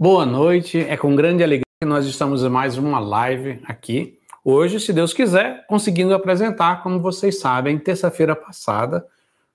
[0.00, 4.16] Boa noite, é com grande alegria que nós estamos em mais uma live aqui.
[4.44, 9.04] Hoje, se Deus quiser, conseguindo apresentar, como vocês sabem, terça-feira passada,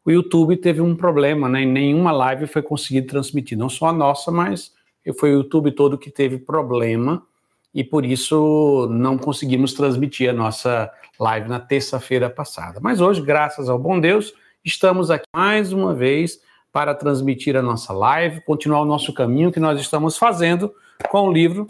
[0.04, 1.64] o YouTube teve um problema, né?
[1.64, 4.74] Nenhuma live foi conseguida transmitir, não só a nossa, mas
[5.18, 7.26] foi o YouTube todo que teve problema
[7.74, 12.82] e por isso não conseguimos transmitir a nossa live na terça-feira passada.
[12.84, 14.34] Mas hoje, graças ao bom Deus,
[14.66, 16.42] estamos aqui mais uma vez
[16.74, 20.74] para transmitir a nossa live, continuar o nosso caminho que nós estamos fazendo
[21.08, 21.68] com o livro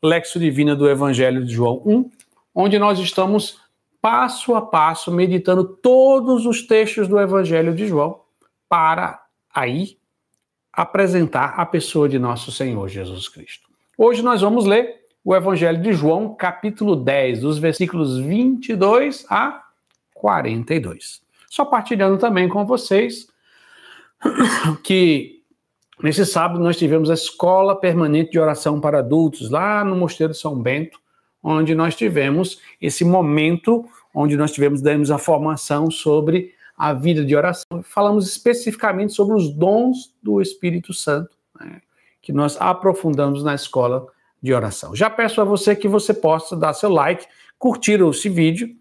[0.00, 2.10] Lexo Divina do Evangelho de João 1,
[2.54, 3.60] onde nós estamos
[4.00, 8.20] passo a passo meditando todos os textos do Evangelho de João
[8.68, 9.20] para
[9.52, 9.98] aí
[10.72, 13.68] apresentar a pessoa de nosso Senhor Jesus Cristo.
[13.98, 19.64] Hoje nós vamos ler o Evangelho de João, capítulo 10, dos versículos 22 a
[20.14, 21.20] 42.
[21.50, 23.26] Só partilhando também com vocês
[24.82, 25.42] que
[26.02, 30.38] nesse sábado nós tivemos a escola permanente de oração para adultos lá no Mosteiro de
[30.38, 30.98] São Bento,
[31.42, 33.84] onde nós tivemos esse momento
[34.16, 37.82] onde nós tivemos demos a formação sobre a vida de oração.
[37.82, 41.82] Falamos especificamente sobre os dons do Espírito Santo, né,
[42.22, 44.06] que nós aprofundamos na escola
[44.42, 44.96] de oração.
[44.96, 47.26] Já peço a você que você possa dar seu like,
[47.58, 48.74] curtir esse vídeo,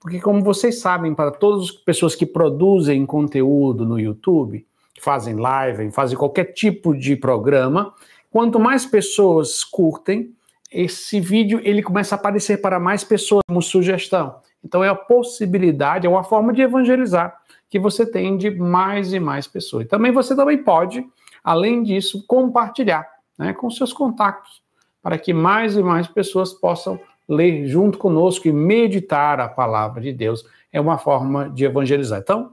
[0.00, 4.66] porque como vocês sabem, para todas as pessoas que produzem conteúdo no YouTube,
[5.00, 7.94] fazem live, fazem qualquer tipo de programa,
[8.30, 10.32] quanto mais pessoas curtem,
[10.70, 14.36] esse vídeo ele começa a aparecer para mais pessoas como sugestão.
[14.64, 17.36] Então é a possibilidade, é uma forma de evangelizar
[17.68, 19.84] que você tem de mais e mais pessoas.
[19.84, 21.06] E também você também pode,
[21.42, 24.60] além disso, compartilhar né, com seus contatos,
[25.02, 30.12] para que mais e mais pessoas possam ler junto conosco e meditar a palavra de
[30.12, 30.44] Deus.
[30.72, 32.20] É uma forma de evangelizar.
[32.20, 32.52] Então,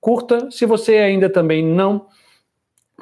[0.00, 0.50] curta.
[0.50, 2.06] Se você ainda também não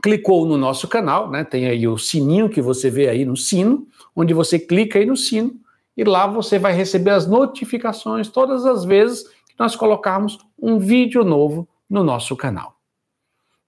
[0.02, 3.86] clicou no nosso canal, né, tem aí o sininho que você vê aí no sino,
[4.14, 5.54] onde você clica aí no sino
[5.96, 11.24] e lá você vai receber as notificações todas as vezes que nós colocarmos um vídeo
[11.24, 12.78] novo no nosso canal.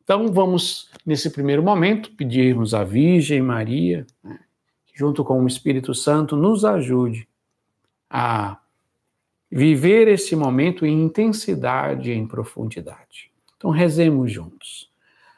[0.04, 4.38] Então vamos, nesse primeiro momento, pedirmos à Virgem Maria, né,
[4.94, 7.28] junto com o Espírito Santo, nos ajude
[8.08, 8.59] a
[9.50, 13.30] viver esse momento em intensidade e em profundidade.
[13.56, 14.88] Então, rezemos juntos.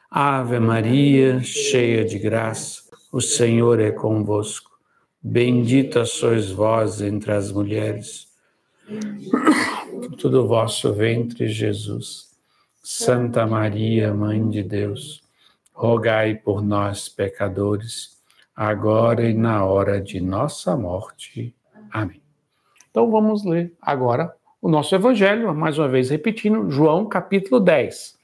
[0.09, 4.71] Ave Maria, cheia de graça, o Senhor é convosco.
[5.21, 8.27] Bendita sois vós entre as mulheres.
[10.17, 12.31] Tudo vosso ventre, Jesus.
[12.83, 15.23] Santa Maria, Mãe de Deus,
[15.73, 18.17] rogai por nós, pecadores,
[18.55, 21.55] agora e na hora de nossa morte.
[21.89, 22.22] Amém.
[22.93, 28.19] Então vamos ler agora o nosso evangelho, mais uma vez repetindo, João capítulo 10,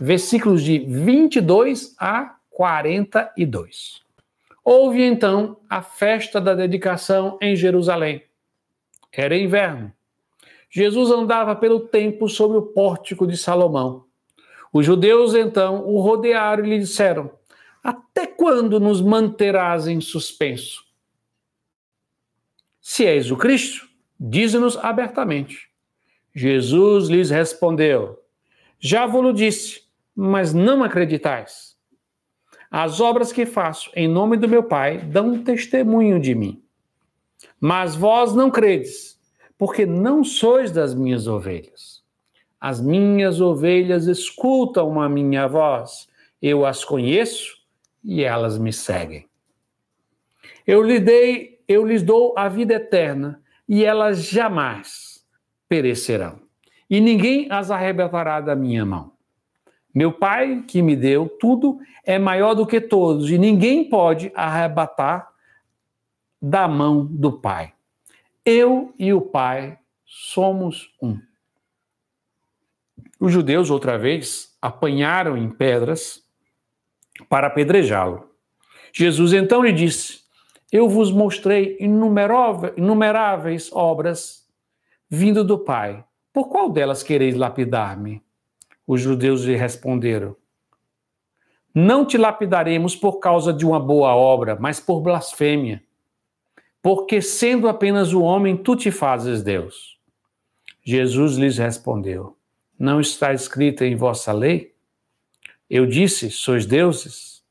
[0.00, 4.00] versículos de 22 a 42.
[4.64, 8.22] Houve então a festa da dedicação em Jerusalém.
[9.12, 9.92] Era inverno.
[10.70, 14.06] Jesus andava pelo templo sobre o pórtico de Salomão.
[14.72, 17.30] Os judeus então o rodearam e lhe disseram:
[17.82, 20.82] Até quando nos manterás em suspenso?
[22.80, 25.68] Se és o Cristo, diz-nos abertamente.
[26.34, 28.18] Jesus lhes respondeu:
[28.78, 29.82] Já vos disse,
[30.14, 31.74] mas não acreditais.
[32.70, 36.60] As obras que faço em nome do meu Pai dão testemunho de mim.
[37.60, 39.20] Mas vós não credes,
[39.56, 42.02] porque não sois das minhas ovelhas.
[42.60, 46.08] As minhas ovelhas escutam a minha voz,
[46.40, 47.58] eu as conheço
[48.02, 49.28] e elas me seguem.
[50.66, 55.24] Eu lhe dei, eu lhes dou a vida eterna e elas jamais
[55.68, 56.40] perecerão,
[56.88, 59.12] e ninguém as arrebatará da minha mão.
[59.94, 65.28] Meu Pai, que me deu tudo, é maior do que todos, e ninguém pode arrebatar
[66.42, 67.72] da mão do Pai.
[68.44, 71.18] Eu e o Pai somos um.
[73.20, 76.22] Os judeus, outra vez, apanharam em pedras
[77.28, 78.28] para apedrejá-lo.
[78.92, 80.23] Jesus então lhe disse:
[80.74, 84.44] eu vos mostrei inumeráveis obras
[85.08, 86.04] vindo do Pai.
[86.32, 88.20] Por qual delas quereis lapidar-me?
[88.84, 90.34] Os judeus lhe responderam:
[91.72, 95.80] Não te lapidaremos por causa de uma boa obra, mas por blasfêmia.
[96.82, 99.96] Porque sendo apenas o homem, tu te fazes Deus.
[100.82, 102.36] Jesus lhes respondeu:
[102.76, 104.74] Não está escrito em vossa lei?
[105.70, 107.44] Eu disse: Sois deuses?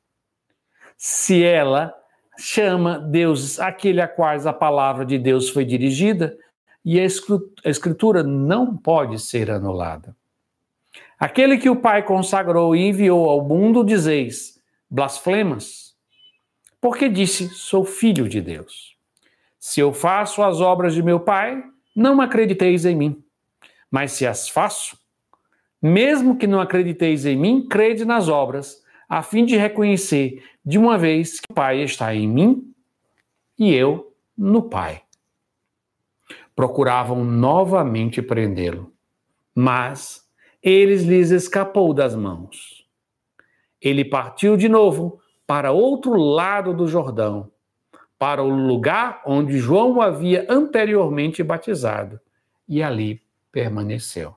[0.98, 2.02] Se ela
[2.38, 6.38] chama deuses aquele a quais a palavra de Deus foi dirigida,
[6.85, 7.06] e a
[7.65, 10.15] escritura não pode ser anulada.
[11.18, 14.59] Aquele que o Pai consagrou e enviou ao mundo, dizeis,
[14.89, 15.95] blasfemas.
[16.81, 18.97] porque disse: Sou filho de Deus.
[19.57, 21.63] Se eu faço as obras de meu Pai,
[21.95, 23.24] não acrediteis em mim.
[23.89, 24.97] Mas se as faço,
[25.81, 30.98] mesmo que não acrediteis em mim, crede nas obras, a fim de reconhecer de uma
[30.98, 32.74] vez que o Pai está em mim
[33.57, 35.01] e eu no Pai.
[36.56, 38.94] Procuravam novamente prendê-lo,
[39.54, 40.24] mas
[40.62, 42.88] eles lhes escapou das mãos.
[43.81, 47.51] Ele partiu de novo para outro lado do Jordão,
[48.18, 52.19] para o lugar onde João o havia anteriormente batizado,
[52.68, 53.21] e ali
[53.51, 54.36] permaneceu.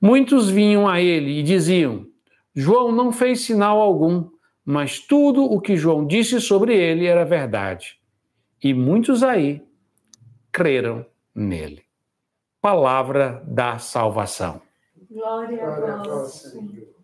[0.00, 2.06] Muitos vinham a ele e diziam:
[2.54, 4.30] João não fez sinal algum,
[4.64, 7.98] mas tudo o que João disse sobre ele era verdade.
[8.62, 9.62] E muitos aí
[10.50, 11.82] creram nele.
[12.60, 14.62] Palavra da salvação.
[15.10, 16.94] Glória a vós, Senhor.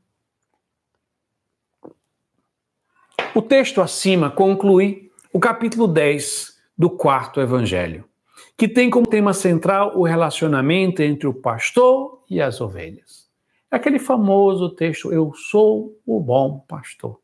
[3.32, 8.04] O texto acima conclui o capítulo 10 do quarto evangelho,
[8.56, 13.30] que tem como tema central o relacionamento entre o pastor e as ovelhas.
[13.70, 17.20] É aquele famoso texto, Eu sou o bom pastor.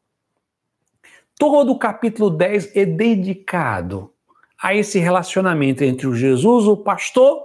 [1.38, 4.12] Todo o capítulo 10 é dedicado
[4.60, 7.44] a esse relacionamento entre o Jesus, o pastor,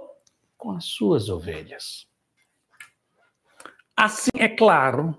[0.56, 2.06] com as suas ovelhas.
[3.96, 5.16] Assim, é claro,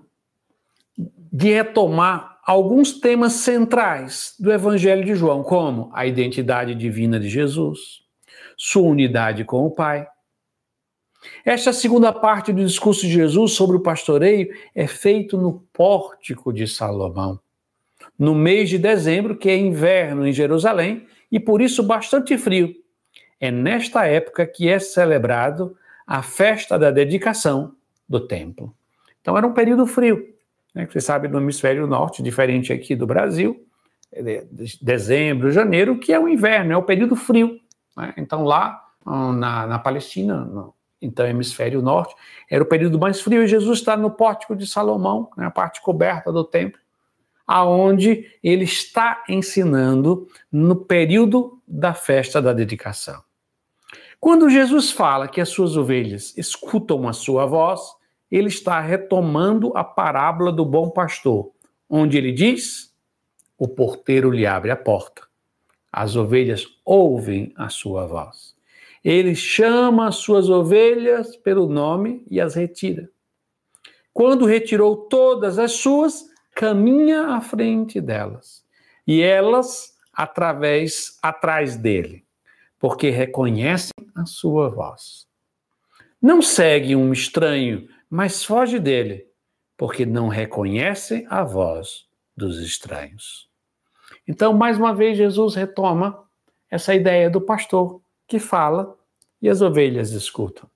[0.96, 8.02] de retomar alguns temas centrais do Evangelho de João, como a identidade divina de Jesus,
[8.56, 10.06] sua unidade com o Pai.
[11.44, 16.66] Esta segunda parte do discurso de Jesus sobre o pastoreio é feito no pórtico de
[16.66, 17.40] Salomão,
[18.18, 22.74] no mês de dezembro, que é inverno em Jerusalém e por isso bastante frio.
[23.40, 25.76] É nesta época que é celebrado
[26.06, 27.74] a festa da dedicação
[28.08, 28.74] do templo.
[29.20, 30.34] Então era um período frio
[30.74, 33.64] né, você sabe no hemisfério norte, diferente aqui do Brasil,
[34.12, 34.44] é
[34.82, 37.58] dezembro, janeiro, que é o inverno, é o período frio.
[37.96, 38.12] Né?
[38.16, 42.14] Então lá na, na Palestina, no, então hemisfério norte,
[42.50, 45.80] era o período mais frio e Jesus está no pórtico de Salomão, né, a parte
[45.80, 46.80] coberta do templo,
[47.46, 53.22] aonde ele está ensinando no período da festa da dedicação.
[54.18, 57.80] Quando Jesus fala que as suas ovelhas escutam a sua voz,
[58.30, 61.52] ele está retomando a parábola do bom pastor,
[61.88, 62.94] onde ele diz:
[63.58, 65.22] o porteiro lhe abre a porta.
[65.92, 68.54] As ovelhas ouvem a sua voz.
[69.04, 73.10] Ele chama as suas ovelhas pelo nome e as retira.
[74.12, 76.24] Quando retirou todas as suas,
[76.54, 78.64] caminha à frente delas,
[79.06, 82.24] e elas através atrás dele,
[82.78, 85.26] porque reconhecem a sua voz.
[86.22, 89.26] Não segue um estranho mas foge dele,
[89.76, 92.06] porque não reconhece a voz
[92.36, 93.48] dos estranhos.
[94.28, 96.22] Então, mais uma vez, Jesus retoma
[96.70, 98.96] essa ideia do pastor que fala
[99.42, 100.70] e as ovelhas escutam.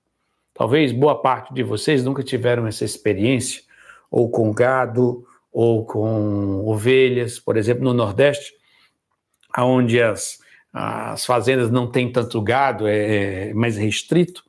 [0.53, 3.63] Talvez boa parte de vocês nunca tiveram essa experiência,
[4.11, 8.53] ou com gado, ou com ovelhas, por exemplo, no Nordeste,
[9.57, 10.39] onde as,
[10.71, 14.43] as fazendas não têm tanto gado, é, é mais restrito,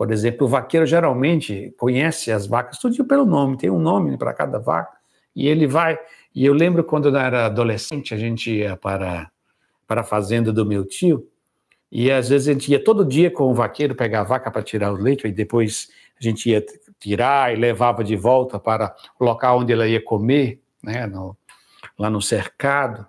[0.00, 4.32] por exemplo, o vaqueiro geralmente conhece as vacas tudo pelo nome, tem um nome para
[4.32, 4.96] cada vaca,
[5.36, 5.98] e ele vai.
[6.34, 9.30] E eu lembro quando eu era adolescente, a gente ia para,
[9.86, 11.28] para a fazenda do meu tio,
[11.92, 14.62] e às vezes a gente ia todo dia com o vaqueiro pegar a vaca para
[14.62, 15.88] tirar o leite, e depois
[16.18, 16.64] a gente ia
[17.00, 21.36] tirar e levava de volta para o local onde ela ia comer, né, no,
[21.98, 23.06] lá no cercado,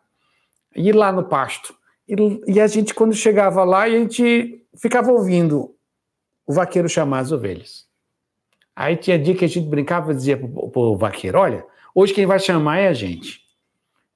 [0.75, 1.75] e lá no pasto.
[2.07, 2.15] E,
[2.47, 5.75] e a gente, quando chegava lá, a gente ficava ouvindo
[6.47, 7.85] o vaqueiro chamar as ovelhas.
[8.75, 12.25] Aí tinha dia que a gente brincava e dizia para o vaqueiro: olha, hoje quem
[12.25, 13.41] vai chamar é a gente.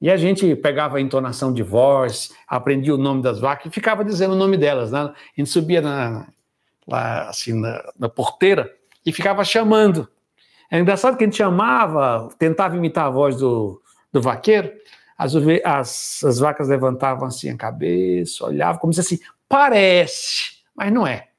[0.01, 4.03] E a gente pegava a entonação de voz, aprendia o nome das vacas e ficava
[4.03, 4.91] dizendo o nome delas.
[4.91, 4.99] Né?
[4.99, 6.27] A gente subia na,
[6.87, 8.71] lá assim, na, na porteira
[9.05, 10.07] e ficava chamando.
[10.71, 13.81] É engraçado que a gente chamava, tentava imitar a voz do,
[14.11, 14.71] do vaqueiro,
[15.17, 15.33] as,
[15.63, 21.29] as, as vacas levantavam assim a cabeça, olhavam como se assim, parece, mas não é.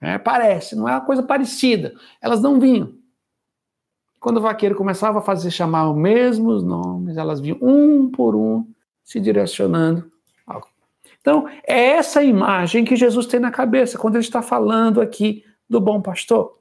[0.00, 1.94] É, parece, não é uma coisa parecida.
[2.20, 2.92] Elas não vinham.
[4.18, 8.66] Quando o vaqueiro começava a fazer chamar os mesmos nomes, elas vinham um por um
[9.04, 10.10] se direcionando.
[11.22, 15.80] Então, é essa imagem que Jesus tem na cabeça quando ele está falando aqui do
[15.80, 16.58] bom pastor.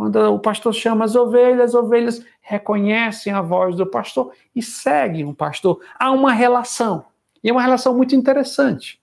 [0.00, 5.26] Quando o pastor chama as ovelhas, as ovelhas reconhecem a voz do pastor e seguem
[5.26, 5.78] o pastor.
[5.98, 7.04] Há uma relação.
[7.44, 8.98] E é uma relação muito interessante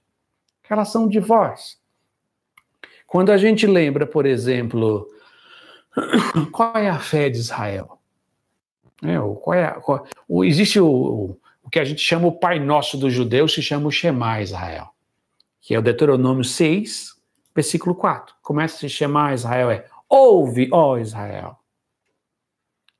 [0.64, 1.78] relação de voz.
[3.06, 5.08] Quando a gente lembra, por exemplo,
[6.52, 8.00] qual é a fé de Israel?
[9.04, 12.58] É, qual é a, qual, o, existe o, o que a gente chama o Pai
[12.58, 14.90] Nosso dos judeus, se chama o Shema Israel,
[15.62, 17.16] que é o Deuteronômio 6,
[17.54, 18.34] versículo 4.
[18.42, 21.58] Começa a se chamar Israel, é ouve, ó Israel.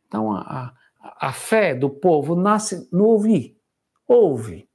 [0.08, 3.58] Então, a, a, a fé do povo nasce no ouvir.
[4.08, 4.68] Ouve.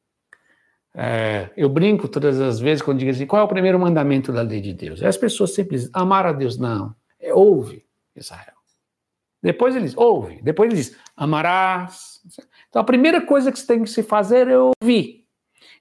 [0.94, 4.42] É, eu brinco todas as vezes quando digo assim: qual é o primeiro mandamento da
[4.42, 5.02] lei de Deus?
[5.02, 6.58] as pessoas sempre dizem: amar a Deus.
[6.58, 6.94] Não.
[7.18, 8.56] É ouve, Israel.
[9.42, 10.42] Depois ele diz: ouve.
[10.42, 12.20] Depois ele diz: amarás.
[12.68, 15.21] Então a primeira coisa que você tem que se fazer é ouvir.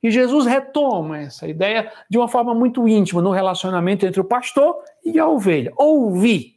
[0.01, 4.77] E Jesus retoma essa ideia de uma forma muito íntima no relacionamento entre o pastor
[5.05, 5.71] e a ovelha.
[5.77, 6.55] Ouvir.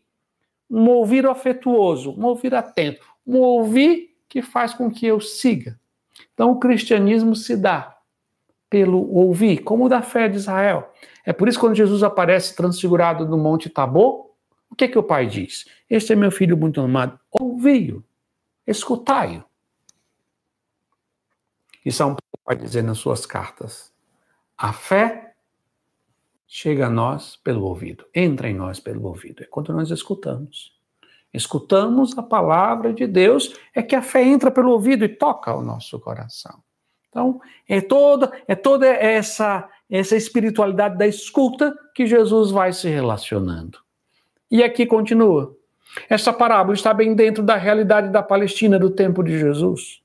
[0.71, 5.79] Um ouvir afetuoso, um ouvir atento, um ouvir que faz com que eu siga.
[6.33, 7.97] Então o cristianismo se dá
[8.71, 10.91] pelo ouvir, como o da fé de Israel.
[11.25, 14.31] É por isso que quando Jesus aparece transfigurado no Monte Tabor,
[14.69, 15.67] o que é que o pai diz?
[15.89, 17.19] Este é meu filho muito amado.
[17.31, 18.03] Ouvi-o,
[18.67, 19.45] escutai-o.
[21.85, 23.93] E São Paulo vai dizer nas suas cartas:
[24.57, 25.35] a fé
[26.47, 29.43] chega a nós pelo ouvido, entra em nós pelo ouvido.
[29.43, 30.73] É quando nós escutamos.
[31.33, 35.63] Escutamos a palavra de Deus, é que a fé entra pelo ouvido e toca o
[35.63, 36.63] nosso coração.
[37.09, 43.79] Então, é toda, é toda essa, essa espiritualidade da escuta que Jesus vai se relacionando.
[44.49, 45.57] E aqui continua.
[46.09, 50.04] Essa parábola está bem dentro da realidade da Palestina do tempo de Jesus.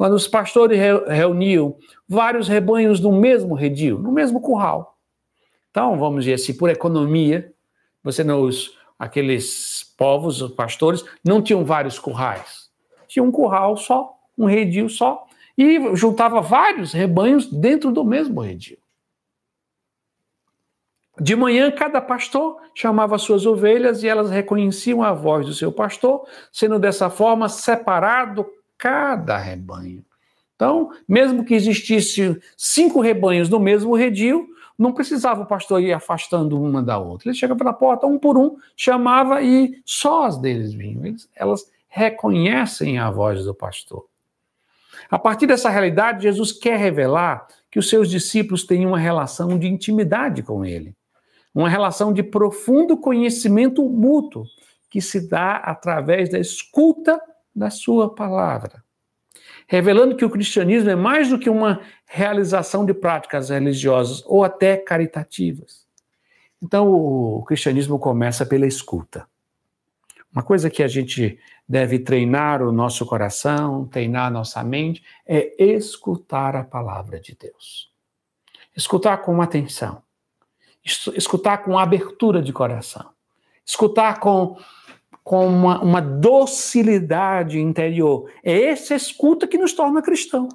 [0.00, 1.76] Quando os pastores reuniam
[2.08, 4.96] vários rebanhos no mesmo redil, no mesmo curral.
[5.70, 7.52] Então, vamos dizer assim, por economia,
[8.02, 12.70] você não, os, aqueles povos, os pastores, não tinham vários currais.
[13.08, 18.78] Tinha um curral só, um redil só, e juntava vários rebanhos dentro do mesmo redil.
[21.20, 26.26] De manhã, cada pastor chamava suas ovelhas e elas reconheciam a voz do seu pastor,
[26.50, 28.46] sendo dessa forma separado
[28.80, 30.02] cada rebanho.
[30.56, 36.60] Então, mesmo que existisse cinco rebanhos no mesmo redil, não precisava o pastor ir afastando
[36.60, 37.28] uma da outra.
[37.28, 41.04] Ele chegava na porta, um por um, chamava e só as deles vinham.
[41.04, 44.06] Eles, elas reconhecem a voz do pastor.
[45.10, 49.66] A partir dessa realidade, Jesus quer revelar que os seus discípulos têm uma relação de
[49.66, 50.96] intimidade com ele,
[51.54, 54.46] uma relação de profundo conhecimento mútuo,
[54.88, 57.20] que se dá através da escuta
[57.60, 58.82] da sua palavra.
[59.68, 64.78] Revelando que o cristianismo é mais do que uma realização de práticas religiosas ou até
[64.78, 65.86] caritativas.
[66.62, 69.28] Então, o cristianismo começa pela escuta.
[70.32, 71.38] Uma coisa que a gente
[71.68, 77.92] deve treinar o nosso coração, treinar a nossa mente, é escutar a palavra de Deus.
[78.74, 80.02] Escutar com atenção.
[80.82, 83.10] Escutar com abertura de coração.
[83.66, 84.56] Escutar com,
[85.22, 88.30] com uma, uma docilidade interior.
[88.42, 90.48] É essa escuta que nos torna cristão.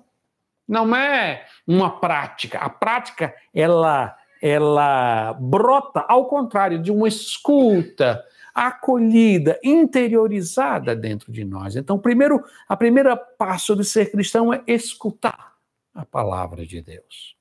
[0.67, 2.57] Não é uma prática.
[2.59, 11.75] A prática, ela, ela brota, ao contrário, de uma escuta acolhida, interiorizada dentro de nós.
[11.75, 15.53] Então, primeiro, a primeira passo de ser cristão é escutar
[15.93, 17.35] a palavra de Deus.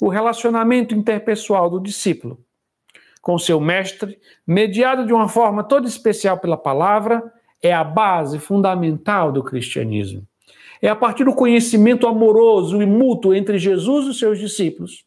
[0.00, 2.44] O relacionamento interpessoal do discípulo
[3.24, 9.32] com seu mestre, mediado de uma forma toda especial pela palavra, é a base fundamental
[9.32, 10.28] do cristianismo.
[10.82, 15.06] É a partir do conhecimento amoroso e mútuo entre Jesus e seus discípulos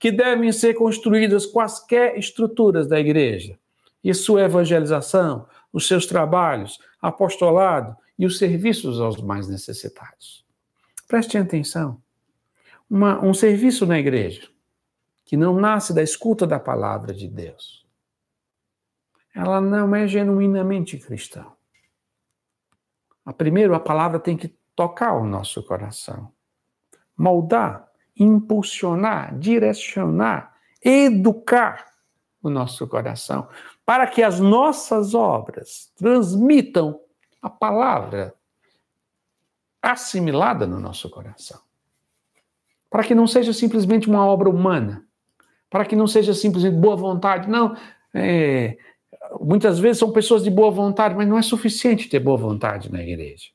[0.00, 3.58] que devem ser construídas quaisquer estruturas da igreja
[4.04, 10.44] e sua evangelização, os seus trabalhos, apostolado e os serviços aos mais necessitados.
[11.08, 12.00] Preste atenção.
[12.88, 14.42] Uma, um serviço na igreja
[15.28, 17.86] que não nasce da escuta da palavra de Deus,
[19.34, 21.44] ela não é genuinamente cristã.
[23.36, 26.32] Primeiro, a palavra tem que tocar o nosso coração,
[27.14, 31.92] moldar, impulsionar, direcionar, educar
[32.42, 33.50] o nosso coração,
[33.84, 36.98] para que as nossas obras transmitam
[37.42, 38.34] a palavra
[39.82, 41.60] assimilada no nosso coração.
[42.88, 45.06] Para que não seja simplesmente uma obra humana,
[45.70, 47.48] para que não seja simplesmente boa vontade.
[47.48, 47.76] Não,
[48.14, 48.76] é,
[49.40, 53.02] muitas vezes são pessoas de boa vontade, mas não é suficiente ter boa vontade na
[53.02, 53.48] igreja.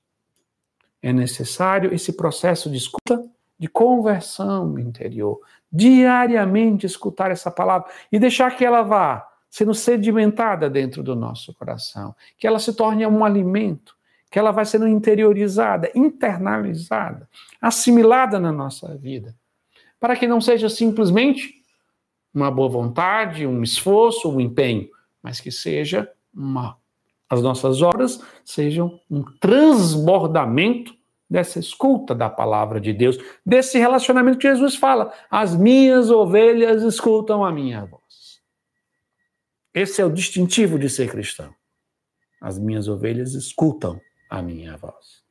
[1.02, 3.26] É necessário esse processo de escuta,
[3.60, 5.40] de conversão interior,
[5.72, 12.16] diariamente escutar essa palavra e deixar que ela vá sendo sedimentada dentro do nosso coração,
[12.38, 13.96] que ela se torne um alimento,
[14.32, 17.30] que ela vai sendo interiorizada, internalizada,
[17.62, 19.36] assimilada na nossa vida,
[20.00, 21.63] para que não seja simplesmente
[22.34, 24.90] uma boa vontade, um esforço, um empenho,
[25.22, 26.78] mas que seja uma
[27.34, 30.94] as nossas obras sejam um transbordamento
[31.28, 37.44] dessa escuta da palavra de Deus, desse relacionamento que Jesus fala: as minhas ovelhas escutam
[37.44, 38.04] a minha voz.
[39.74, 41.54] Esse é o distintivo de ser cristão.
[42.40, 44.00] As minhas ovelhas escutam
[44.30, 45.24] a minha voz.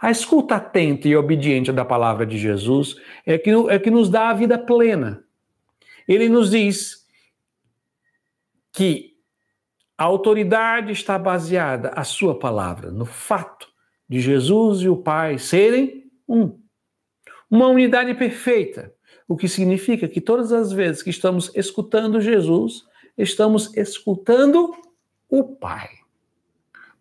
[0.00, 4.28] A escuta atenta e obediente da palavra de Jesus é que, é que nos dá
[4.28, 5.24] a vida plena.
[6.08, 7.06] Ele nos diz
[8.72, 9.18] que
[9.96, 13.68] a autoridade está baseada, a sua palavra, no fato
[14.08, 16.58] de Jesus e o Pai serem um.
[17.50, 18.94] Uma unidade perfeita,
[19.26, 22.86] o que significa que todas as vezes que estamos escutando Jesus,
[23.16, 24.72] estamos escutando
[25.28, 25.90] o Pai.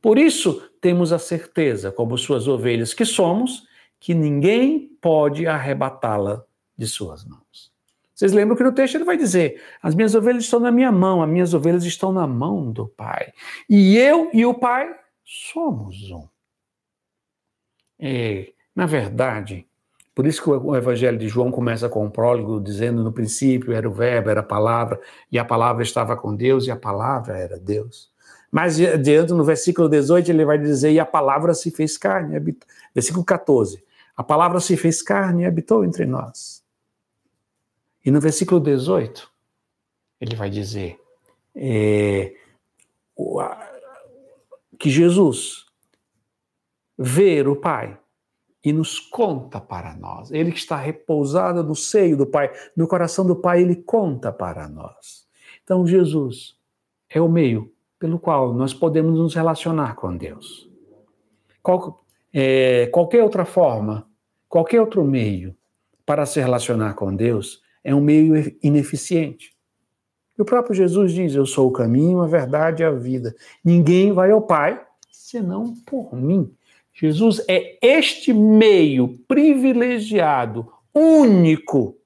[0.01, 3.67] Por isso, temos a certeza, como suas ovelhas que somos,
[3.99, 6.43] que ninguém pode arrebatá-la
[6.77, 7.66] de suas mãos.
[8.17, 11.21] Vocês lembram que no texto ele vai dizer: As minhas ovelhas estão na minha mão,
[11.21, 13.31] as minhas ovelhas estão na mão do Pai.
[13.69, 14.89] E eu e o Pai
[15.23, 16.27] somos um.
[17.99, 19.67] É, na verdade,
[20.15, 23.87] por isso que o Evangelho de João começa com um prólogo dizendo: No princípio era
[23.87, 24.99] o Verbo, era a palavra,
[25.31, 28.09] e a palavra estava com Deus, e a palavra era Deus.
[28.51, 32.57] Mais adiante, no versículo 18, ele vai dizer: E a palavra se fez carne.
[32.95, 33.83] Versículo 14:
[34.15, 36.65] A palavra se fez carne e habitou entre nós.
[38.07, 39.29] E no versículo 18,
[40.21, 40.97] ele vai dizer
[41.53, 42.33] é,
[44.79, 45.65] que Jesus
[46.97, 47.99] ver o Pai
[48.63, 50.31] e nos conta para nós.
[50.31, 54.69] Ele que está repousado no seio do Pai, no coração do Pai, ele conta para
[54.69, 55.27] nós.
[55.61, 56.57] Então, Jesus
[57.09, 60.71] é o meio pelo qual nós podemos nos relacionar com Deus.
[61.61, 64.09] Qual, é, qualquer outra forma,
[64.47, 65.53] qualquer outro meio
[66.05, 69.55] para se relacionar com Deus é um meio ineficiente.
[70.37, 73.35] E o próprio Jesus diz: Eu sou o caminho, a verdade e a vida.
[73.63, 76.55] Ninguém vai ao Pai senão por mim.
[76.93, 81.97] Jesus é este meio privilegiado, único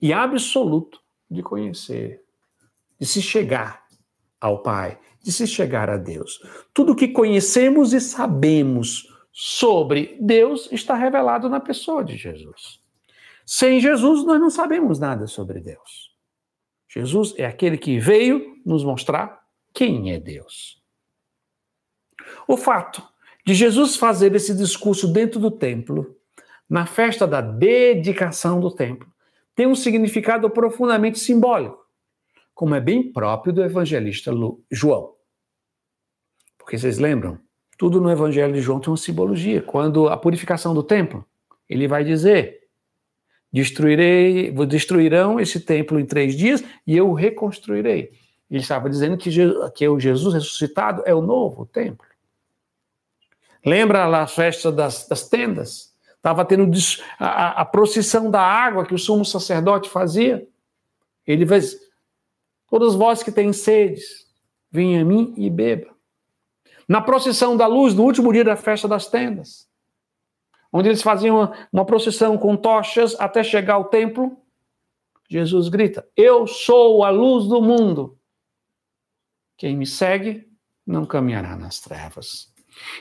[0.00, 2.22] e absoluto de conhecer,
[3.00, 3.84] de se chegar
[4.40, 6.40] ao Pai, de se chegar a Deus.
[6.74, 12.81] Tudo que conhecemos e sabemos sobre Deus está revelado na pessoa de Jesus.
[13.44, 16.12] Sem Jesus, nós não sabemos nada sobre Deus.
[16.88, 20.82] Jesus é aquele que veio nos mostrar quem é Deus.
[22.46, 23.02] O fato
[23.44, 26.16] de Jesus fazer esse discurso dentro do templo,
[26.68, 29.10] na festa da dedicação do templo,
[29.54, 31.82] tem um significado profundamente simbólico
[32.54, 34.30] como é bem próprio do evangelista
[34.70, 35.14] João.
[36.58, 37.38] Porque vocês lembram?
[37.76, 39.60] Tudo no evangelho de João tem uma simbologia.
[39.62, 41.26] Quando a purificação do templo,
[41.68, 42.61] ele vai dizer:
[43.52, 48.10] Destruirei, destruirão esse templo em três dias e eu o reconstruirei.
[48.50, 49.30] Ele estava dizendo que,
[49.74, 52.06] que o Jesus ressuscitado é o novo templo.
[53.64, 55.92] Lembra lá a festa das, das tendas?
[56.16, 56.70] Estava tendo
[57.18, 60.46] a, a, procissão da água que o sumo sacerdote fazia.
[61.26, 61.60] Ele vai,
[62.68, 64.26] Todos vós que têm sedes,
[64.70, 65.88] venham a mim e beba.
[66.88, 69.68] Na procissão da luz, no último dia da festa das tendas,
[70.72, 74.36] onde eles faziam uma, uma procissão com tochas até chegar ao templo,
[75.28, 78.18] Jesus grita: Eu sou a luz do mundo.
[79.56, 80.48] Quem me segue
[80.86, 82.52] não caminhará nas trevas.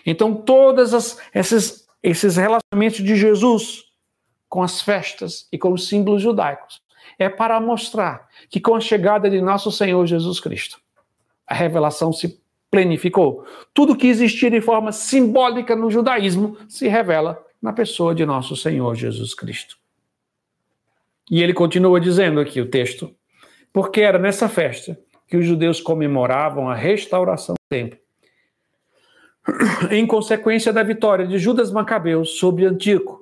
[0.05, 3.85] Então, todos esses, esses relacionamentos de Jesus
[4.47, 6.81] com as festas e com os símbolos judaicos
[7.17, 10.79] é para mostrar que com a chegada de nosso Senhor Jesus Cristo,
[11.47, 13.45] a revelação se plenificou.
[13.73, 18.95] Tudo que existia de forma simbólica no judaísmo se revela na pessoa de nosso Senhor
[18.95, 19.77] Jesus Cristo.
[21.29, 23.13] E ele continua dizendo aqui o texto,
[23.71, 27.99] porque era nessa festa que os judeus comemoravam a restauração do templo,
[29.91, 33.21] em consequência da vitória de Judas Macabeus sobre Antíoco,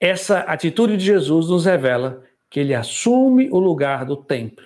[0.00, 4.64] essa atitude de Jesus nos revela que ele assume o lugar do templo.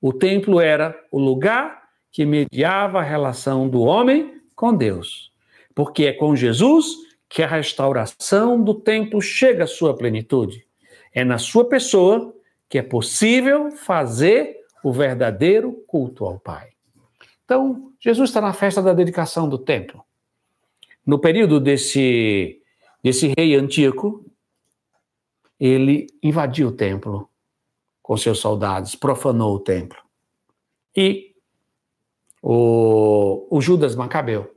[0.00, 1.82] O templo era o lugar
[2.12, 5.32] que mediava a relação do homem com Deus.
[5.76, 6.96] Porque é com Jesus
[7.28, 10.66] que a restauração do templo chega à sua plenitude.
[11.12, 12.34] É na sua pessoa
[12.66, 16.70] que é possível fazer o verdadeiro culto ao Pai.
[17.44, 20.02] Então, Jesus está na festa da dedicação do templo.
[21.04, 22.62] No período desse,
[23.02, 24.24] desse rei Antíoco,
[25.60, 27.28] ele invadiu o templo
[28.02, 29.98] com seus soldados, profanou o templo.
[30.96, 31.34] E
[32.40, 34.55] o, o Judas Macabeu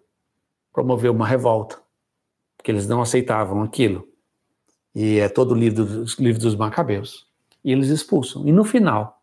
[0.73, 1.77] promoveu uma revolta,
[2.57, 4.07] porque eles não aceitavam aquilo.
[4.93, 7.27] E é todo o livro dos, livro dos Macabeus.
[7.63, 8.47] E eles expulsam.
[8.47, 9.21] E no final,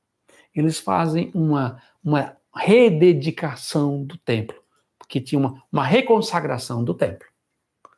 [0.54, 4.56] eles fazem uma, uma rededicação do templo,
[5.08, 7.26] que tinha uma, uma reconsagração do templo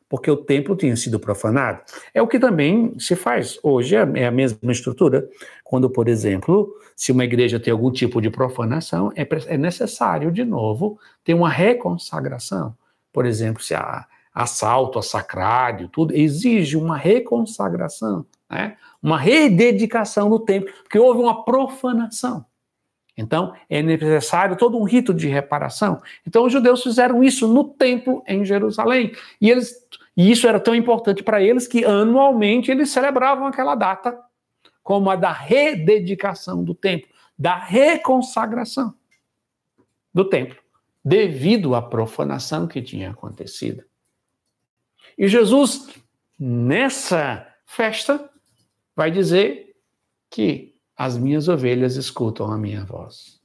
[0.09, 1.81] porque o templo tinha sido profanado.
[2.13, 5.29] É o que também se faz hoje, é, é a mesma estrutura.
[5.63, 10.43] Quando, por exemplo, se uma igreja tem algum tipo de profanação, é, é necessário, de
[10.43, 12.75] novo, ter uma reconsagração.
[13.11, 18.77] Por exemplo, se há assalto a sacrário, tudo, exige uma reconsagração, né?
[19.01, 22.45] uma rededicação do templo, porque houve uma profanação.
[23.17, 26.01] Então, é necessário todo um rito de reparação.
[26.25, 29.11] Então, os judeus fizeram isso no templo em Jerusalém.
[29.41, 29.75] E, eles,
[30.15, 34.17] e isso era tão importante para eles que anualmente eles celebravam aquela data
[34.81, 38.93] como a da rededicação do templo, da reconsagração
[40.13, 40.57] do templo,
[41.03, 43.83] devido à profanação que tinha acontecido.
[45.17, 45.89] E Jesus,
[46.37, 48.29] nessa festa,
[48.95, 49.75] vai dizer
[50.29, 53.39] que as minhas ovelhas escutam a minha voz.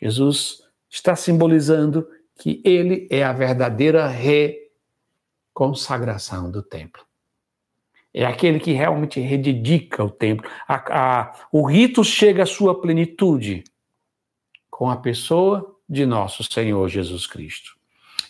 [0.00, 7.04] Jesus está simbolizando que ele é a verdadeira reconsagração do templo.
[8.12, 10.50] É aquele que realmente rededica o templo.
[10.66, 13.62] A, a, o rito chega à sua plenitude
[14.70, 17.76] com a pessoa de nosso Senhor Jesus Cristo.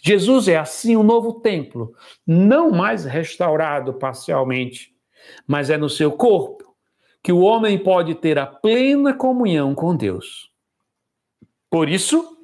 [0.02, 1.94] Jesus é assim o novo templo,
[2.26, 4.94] não mais restaurado parcialmente,
[5.46, 6.76] mas é no seu corpo
[7.22, 10.48] que o homem pode ter a plena comunhão com Deus.
[11.68, 12.38] Por isso,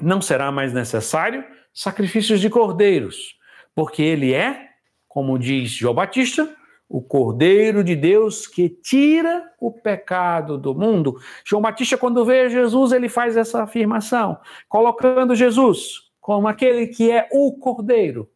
[0.00, 3.36] não será mais necessário sacrifícios de cordeiros,
[3.74, 4.68] porque ele é,
[5.08, 6.54] como diz João Batista,
[6.92, 11.16] o Cordeiro de Deus que tira o pecado do mundo.
[11.42, 14.36] João Batista, quando vê Jesus, ele faz essa afirmação,
[14.68, 18.28] colocando Jesus como aquele que é o Cordeiro.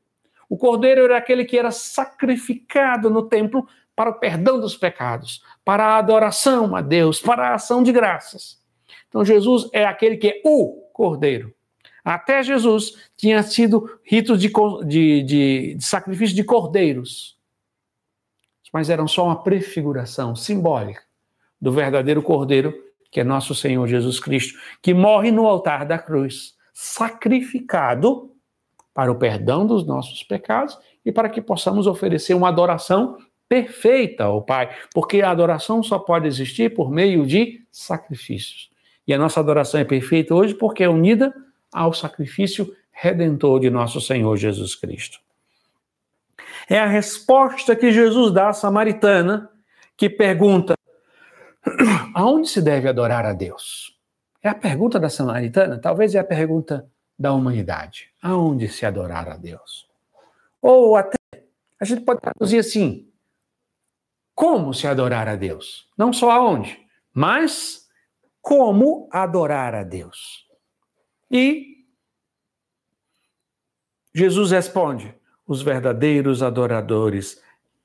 [0.49, 5.85] O Cordeiro era aquele que era sacrificado no templo para o perdão dos pecados, para
[5.85, 8.59] a adoração a Deus, para a ação de graças.
[9.07, 11.53] Então, Jesus é aquele que é o Cordeiro.
[12.03, 14.51] Até Jesus tinha sido ritos de,
[14.87, 17.36] de, de, de sacrifício de cordeiros,
[18.73, 21.03] mas eram só uma prefiguração simbólica
[21.61, 22.75] do verdadeiro Cordeiro,
[23.11, 28.31] que é nosso Senhor Jesus Cristo, que morre no altar da cruz, sacrificado
[28.93, 33.17] para o perdão dos nossos pecados e para que possamos oferecer uma adoração
[33.49, 38.71] perfeita ao Pai, porque a adoração só pode existir por meio de sacrifícios.
[39.07, 41.33] E a nossa adoração é perfeita hoje porque é unida
[41.73, 45.19] ao sacrifício redentor de nosso Senhor Jesus Cristo.
[46.69, 49.51] É a resposta que Jesus dá à samaritana,
[49.97, 50.75] que pergunta:
[52.15, 53.97] aonde se deve adorar a Deus?
[54.43, 59.37] É a pergunta da samaritana, talvez é a pergunta da humanidade: aonde se adorar a
[59.37, 59.89] Deus?
[60.61, 61.17] Ou até,
[61.81, 63.09] a gente pode traduzir assim:
[64.35, 65.89] como se adorar a Deus.
[65.97, 66.79] Não só aonde,
[67.13, 67.89] mas
[68.43, 70.47] como adorar a Deus.
[71.31, 71.87] E
[74.15, 75.15] Jesus responde:
[75.47, 77.41] os verdadeiros adoradores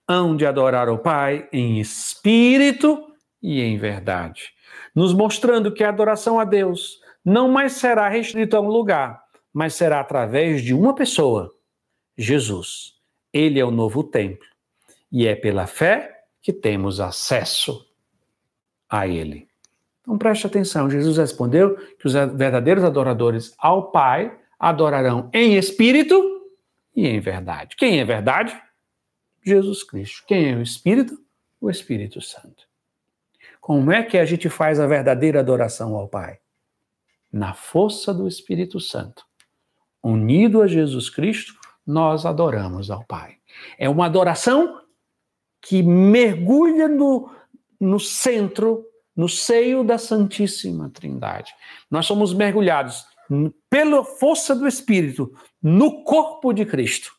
[0.08, 3.08] hão de adorar o Pai em espírito
[3.42, 4.54] e em verdade,
[4.94, 9.76] nos mostrando que a adoração a Deus não mais será restrita a um lugar, mas
[9.76, 11.54] será através de uma pessoa,
[12.18, 12.94] Jesus.
[13.34, 14.46] Ele é o novo templo.
[15.12, 17.86] E é pela fé que temos acesso
[18.90, 19.48] a Ele.
[20.02, 26.31] Então preste atenção: Jesus respondeu que os verdadeiros adoradores ao Pai adorarão em espírito
[26.96, 27.76] e em verdade.
[27.76, 28.60] Quem é verdade?
[29.44, 30.24] Jesus Cristo.
[30.28, 31.18] Quem é o Espírito?
[31.60, 32.68] O Espírito Santo.
[33.60, 36.40] Como é que a gente faz a verdadeira adoração ao Pai?
[37.32, 39.26] Na força do Espírito Santo.
[40.04, 41.54] Unido a Jesus Cristo,
[41.86, 43.38] nós adoramos ao Pai.
[43.78, 44.82] É uma adoração
[45.62, 47.30] que mergulha no,
[47.80, 48.84] no centro,
[49.16, 51.54] no seio da Santíssima Trindade.
[51.90, 53.06] Nós somos mergulhados
[53.70, 57.14] pela força do Espírito no corpo de Cristo.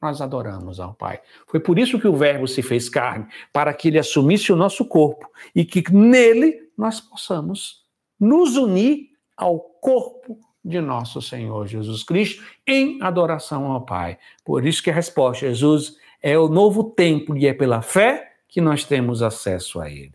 [0.00, 1.20] Nós adoramos ao Pai.
[1.46, 4.84] Foi por isso que o Verbo se fez carne, para que ele assumisse o nosso
[4.84, 7.84] corpo e que nele nós possamos
[8.18, 14.18] nos unir ao corpo de nosso Senhor Jesus Cristo em adoração ao Pai.
[14.44, 18.60] Por isso que a resposta, Jesus é o novo templo e é pela fé que
[18.60, 20.14] nós temos acesso a ele.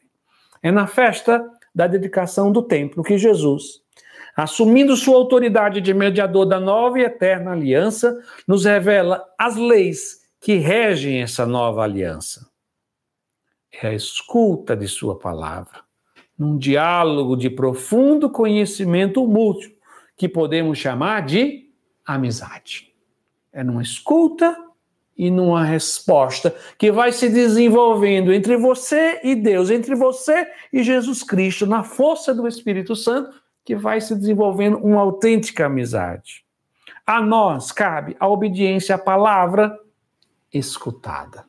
[0.61, 3.81] É na festa da dedicação do templo que Jesus,
[4.37, 10.57] assumindo sua autoridade de mediador da nova e eterna aliança, nos revela as leis que
[10.57, 12.47] regem essa nova aliança.
[13.81, 15.79] É a escuta de sua palavra,
[16.37, 19.71] num diálogo de profundo conhecimento mútuo,
[20.15, 21.71] que podemos chamar de
[22.05, 22.93] amizade.
[23.51, 24.55] É numa escuta
[25.17, 31.23] e numa resposta que vai se desenvolvendo entre você e Deus, entre você e Jesus
[31.23, 33.35] Cristo, na força do Espírito Santo,
[33.67, 36.45] que vai se desenvolvendo uma autêntica amizade.
[37.05, 39.77] A nós cabe a obediência à palavra
[40.53, 41.43] escutada.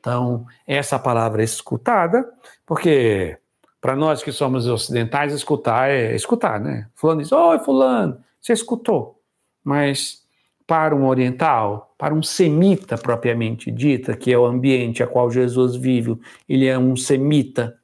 [0.00, 2.26] Então, essa palavra escutada,
[2.64, 3.36] porque
[3.82, 6.88] para nós que somos ocidentais, escutar é escutar, né?
[6.94, 9.20] Fulano diz: Oi, Fulano, você escutou.
[9.62, 10.22] Mas
[10.66, 15.76] para um oriental, para um semita propriamente dita, que é o ambiente a qual Jesus
[15.76, 17.78] vive, ele é um semita.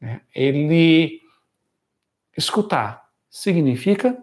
[0.00, 0.22] Né?
[0.34, 1.21] Ele
[2.36, 4.16] escutar significa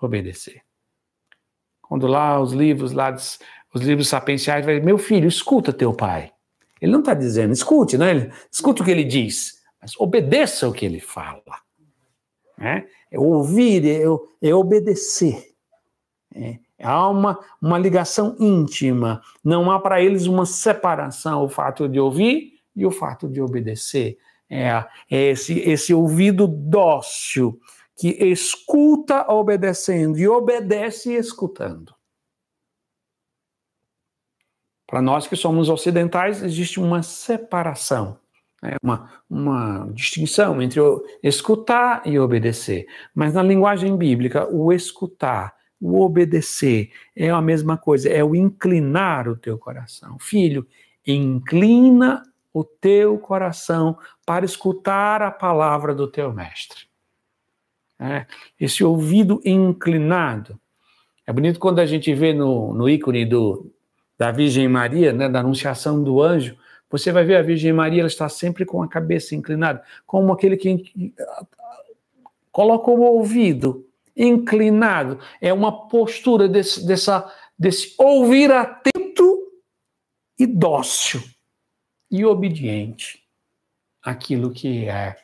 [0.00, 0.62] obedecer.
[1.82, 3.14] Quando lá os livros lá
[3.74, 6.32] os livros sapienciais vai meu filho, escuta teu pai.
[6.80, 8.10] Ele não está dizendo escute, né?
[8.10, 11.42] Ele, escute o que ele diz, mas obedeça o que ele fala.
[12.56, 12.86] Né?
[13.10, 15.54] É ouvir, é, é obedecer.
[16.34, 19.20] É, Há uma, uma ligação íntima.
[19.42, 24.16] Não há para eles uma separação, o fato de ouvir e o fato de obedecer.
[24.50, 27.60] É, é esse, esse ouvido dócil
[27.96, 31.94] que escuta obedecendo e obedece escutando.
[34.86, 38.18] Para nós que somos ocidentais, existe uma separação,
[38.62, 38.76] né?
[38.82, 40.80] uma, uma distinção entre
[41.22, 42.86] escutar e obedecer.
[43.14, 49.28] Mas na linguagem bíblica, o escutar o obedecer é a mesma coisa, é o inclinar
[49.28, 50.18] o teu coração.
[50.18, 50.66] Filho,
[51.06, 56.86] inclina o teu coração para escutar a palavra do teu mestre.
[58.00, 58.26] É,
[58.58, 60.58] esse ouvido inclinado.
[61.26, 63.70] É bonito quando a gente vê no, no ícone do,
[64.16, 66.56] da Virgem Maria, né, da anunciação do anjo,
[66.90, 70.56] você vai ver a Virgem Maria, ela está sempre com a cabeça inclinada, como aquele
[70.56, 71.12] que
[72.50, 75.18] coloca o ouvido inclinado.
[75.40, 79.52] É uma postura desse, dessa, desse ouvir atento
[80.38, 81.20] e dócil
[82.10, 83.22] e obediente
[84.02, 85.16] àquilo que é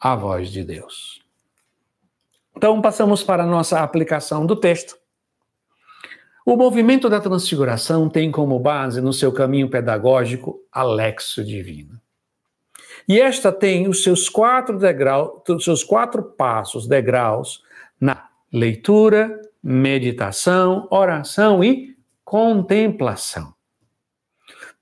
[0.00, 1.22] a voz de Deus.
[2.56, 4.96] Então, passamos para a nossa aplicação do texto.
[6.44, 12.00] O movimento da transfiguração tem como base no seu caminho pedagógico a lexo divino.
[13.08, 17.62] E esta tem os seus quatro degraus, os seus quatro passos, degraus,
[18.00, 23.54] na leitura, meditação, oração e contemplação.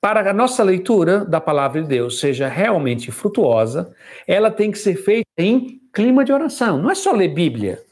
[0.00, 3.94] Para a nossa leitura da palavra de Deus seja realmente frutuosa,
[4.26, 6.80] ela tem que ser feita em clima de oração.
[6.80, 7.82] Não é só ler Bíblia.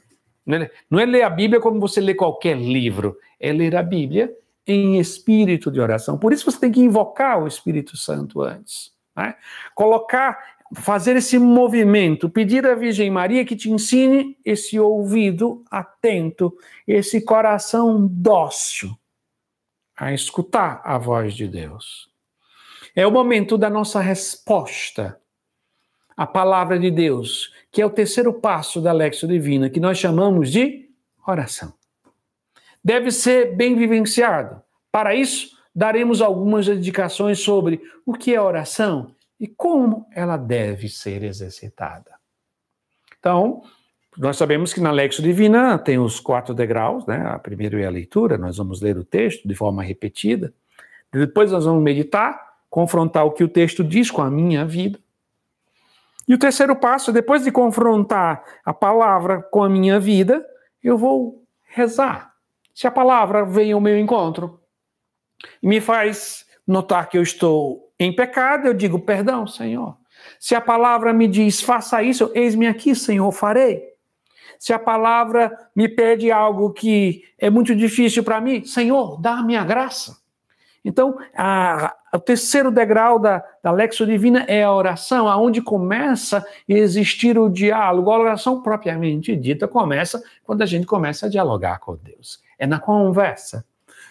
[0.91, 3.19] Não é ler a Bíblia como você lê qualquer livro.
[3.39, 4.33] É ler a Bíblia
[4.67, 6.19] em espírito de oração.
[6.19, 8.91] Por isso você tem que invocar o Espírito Santo antes.
[9.15, 9.35] Né?
[9.75, 10.39] Colocar
[10.75, 16.55] fazer esse movimento, pedir à Virgem Maria que te ensine esse ouvido atento,
[16.87, 18.97] esse coração dócil
[19.99, 22.09] a escutar a voz de Deus.
[22.95, 25.21] É o momento da nossa resposta
[26.17, 30.51] à palavra de Deus, que é o terceiro passo da Lexo Divina, que nós chamamos
[30.51, 30.89] de
[31.27, 31.75] oração.
[32.83, 34.63] Deve ser bem vivenciado.
[34.91, 41.23] Para isso, daremos algumas indicações sobre o que é oração e como ela deve ser
[41.23, 42.19] exercitada.
[43.19, 43.63] Então,
[44.19, 47.25] nós sabemos que na Lexo Divina tem os quatro degraus, né?
[47.27, 50.53] A primeiro é a leitura, nós vamos ler o texto de forma repetida.
[51.13, 54.99] Depois nós vamos meditar, confrontar o que o texto diz com a minha vida.
[56.27, 60.45] E o terceiro passo, depois de confrontar a palavra com a minha vida,
[60.83, 62.35] eu vou rezar.
[62.75, 64.61] Se a palavra vem ao meu encontro
[65.63, 69.97] e me faz notar que eu estou em pecado, eu digo perdão, Senhor.
[70.41, 73.98] Se a palavra me diz faça isso, eis-me aqui, Senhor, farei.
[74.59, 79.65] Se a palavra me pede algo que é muito difícil para mim, Senhor, dá-me a
[79.65, 80.19] graça.
[80.85, 86.45] Então, a, o terceiro degrau da, da Lexo Divina é a oração, aonde começa a
[86.69, 88.11] existir o diálogo.
[88.11, 92.41] A oração propriamente dita começa quando a gente começa a dialogar com Deus.
[92.59, 93.65] É na conversa.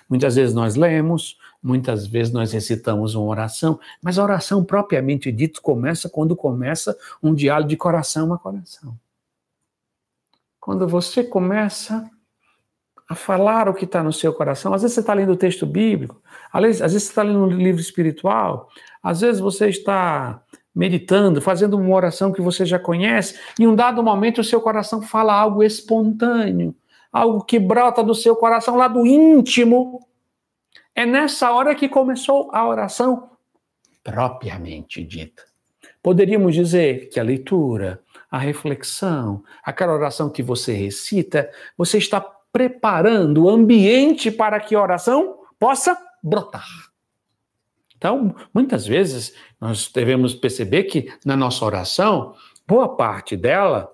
[0.10, 5.60] Muitas vezes nós lemos, Muitas vezes nós recitamos uma oração, mas a oração propriamente dita
[5.60, 8.98] começa quando começa um diálogo de coração a coração.
[10.68, 12.12] Quando você começa
[13.08, 15.66] a falar o que está no seu coração, às vezes você está lendo o texto
[15.66, 18.68] bíblico, às vezes, às vezes você está lendo um livro espiritual,
[19.02, 20.44] às vezes você está
[20.76, 25.02] meditando, fazendo uma oração que você já conhece, em um dado momento o seu coração
[25.02, 26.76] fala algo espontâneo,
[27.14, 30.06] algo que brota do seu coração lá do íntimo,
[30.94, 33.30] é nessa hora que começou a oração
[34.04, 35.44] propriamente dita.
[36.04, 38.02] Poderíamos dizer que a leitura,
[38.38, 44.82] a reflexão, aquela oração que você recita, você está preparando o ambiente para que a
[44.82, 46.68] oração possa brotar.
[47.98, 52.36] Então, muitas vezes, nós devemos perceber que na nossa oração,
[52.68, 53.92] boa parte dela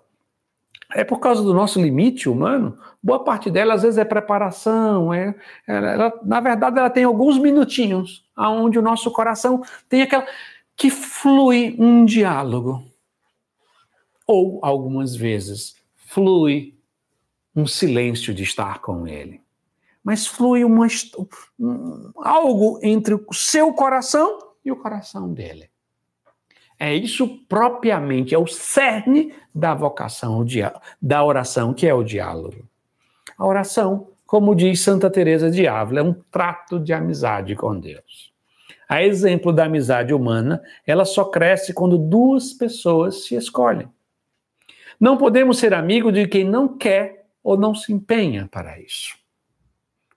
[0.94, 2.78] é por causa do nosso limite humano.
[3.02, 5.14] Boa parte dela, às vezes, é preparação.
[5.14, 5.34] É,
[5.66, 10.26] ela, na verdade, ela tem alguns minutinhos onde o nosso coração tem aquela.
[10.76, 12.93] que flui um diálogo.
[14.26, 16.76] Ou, algumas vezes, flui
[17.56, 19.42] um silêncio de estar com ele.
[20.04, 20.88] Mas flui uma,
[21.60, 25.70] um, algo entre o seu coração e o coração dele.
[26.80, 30.46] É isso propriamente, é o cerne da vocação,
[31.02, 32.68] da oração, que é o diálogo.
[33.38, 38.34] A oração, como diz Santa Teresa de Ávila, é um trato de amizade com Deus.
[38.90, 43.88] A exemplo da amizade humana, ela só cresce quando duas pessoas se escolhem.
[45.04, 49.14] Não podemos ser amigos de quem não quer ou não se empenha para isso.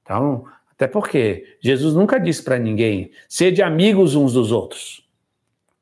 [0.01, 5.05] Então, até porque Jesus nunca disse para ninguém, sede amigos uns dos outros.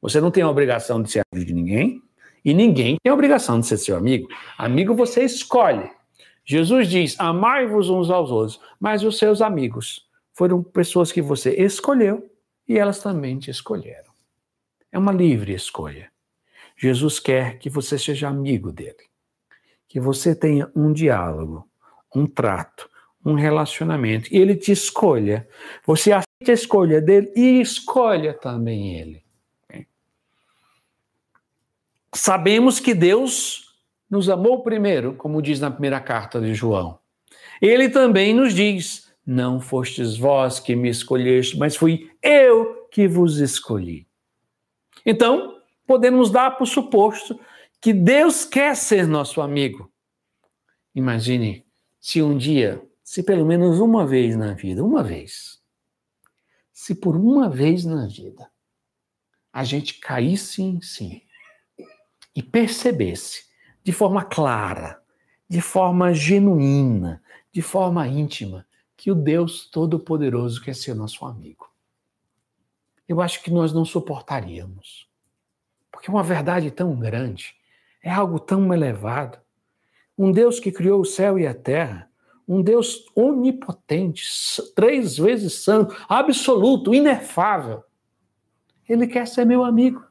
[0.01, 2.03] Você não tem a obrigação de ser amigo de ninguém
[2.43, 4.27] e ninguém tem a obrigação de ser seu amigo.
[4.57, 5.91] Amigo você escolhe.
[6.43, 12.27] Jesus diz: amai-vos uns aos outros, mas os seus amigos foram pessoas que você escolheu
[12.67, 14.15] e elas também te escolheram.
[14.91, 16.14] É uma livre escolha.
[16.77, 19.05] Jesus quer que você seja amigo dele,
[19.89, 21.69] que você tenha um diálogo,
[22.15, 22.89] um trato,
[23.25, 25.49] um relacionamento, e ele te escolha.
[25.87, 29.25] Você aceita a escolha dele e escolha também ele.
[32.15, 33.75] Sabemos que Deus
[34.09, 36.99] nos amou primeiro, como diz na primeira carta de João.
[37.61, 43.39] Ele também nos diz: Não fostes vós que me escolheste, mas fui eu que vos
[43.39, 44.07] escolhi.
[45.05, 45.54] Então,
[45.87, 47.39] podemos dar por suposto
[47.81, 49.93] que Deus quer ser nosso amigo.
[50.95, 51.67] Imagine
[52.01, 55.63] se um dia, se pelo menos uma vez na vida, uma vez,
[56.73, 58.51] se por uma vez na vida
[59.53, 61.25] a gente caísse em si
[62.35, 63.47] e percebesse
[63.85, 65.01] de forma clara,
[65.49, 68.67] de forma genuína, de forma íntima,
[68.97, 71.71] que o Deus Todo-Poderoso quer ser nosso amigo.
[73.07, 75.09] Eu acho que nós não suportaríamos.
[76.05, 77.55] Porque uma verdade tão grande,
[78.03, 79.39] é algo tão elevado.
[80.19, 82.11] Um Deus que criou o céu e a terra,
[82.47, 84.23] um Deus onipotente,
[84.77, 87.83] três vezes santo, absoluto, inefável.
[88.87, 90.05] Ele quer ser meu amigo.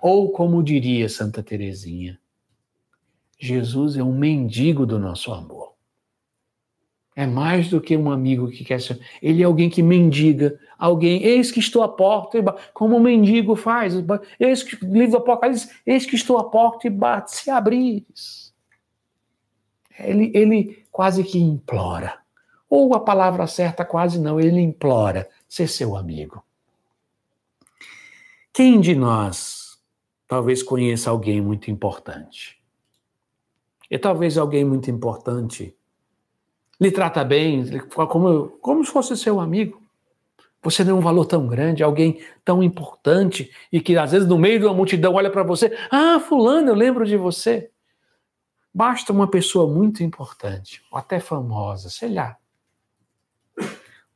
[0.00, 2.20] Ou como diria Santa Teresinha,
[3.40, 5.65] Jesus é um mendigo do nosso amor.
[7.16, 9.00] É mais do que um amigo que quer ser.
[9.22, 12.42] Ele é alguém que mendiga, alguém, eis que estou à porta,
[12.74, 13.94] como o um mendigo faz.
[14.38, 18.54] Eis que, livro do Apocalipse, eis que estou à porta e bate, se abrires.
[19.98, 22.18] Ele, ele quase que implora.
[22.68, 26.44] Ou a palavra certa, quase não, ele implora ser seu amigo.
[28.52, 29.78] Quem de nós
[30.26, 32.60] talvez conheça alguém muito importante.
[33.90, 35.75] E talvez alguém muito importante
[36.80, 39.82] lhe trata bem, como, como se fosse seu amigo.
[40.62, 44.58] Você deu um valor tão grande, alguém tão importante, e que às vezes no meio
[44.58, 47.70] de uma multidão olha para você: Ah, Fulano, eu lembro de você.
[48.74, 52.36] Basta uma pessoa muito importante, ou até famosa, sei lá,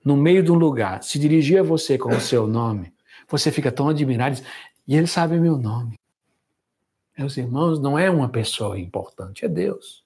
[0.05, 2.93] no meio de um lugar, se dirigir a você com o seu nome,
[3.29, 4.41] você fica tão admirado,
[4.87, 5.99] e ele sabe meu nome.
[7.17, 10.05] Meus irmãos, não é uma pessoa importante, é Deus.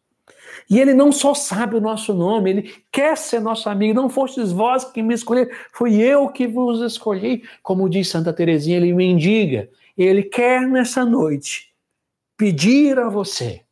[0.69, 3.95] E ele não só sabe o nosso nome, ele quer ser nosso amigo.
[3.95, 7.43] Não fostes vós que me escolheram, fui eu que vos escolhi.
[7.63, 9.69] Como diz Santa Teresinha, ele mendiga.
[9.97, 11.75] Ele quer nessa noite
[12.37, 13.63] pedir a você.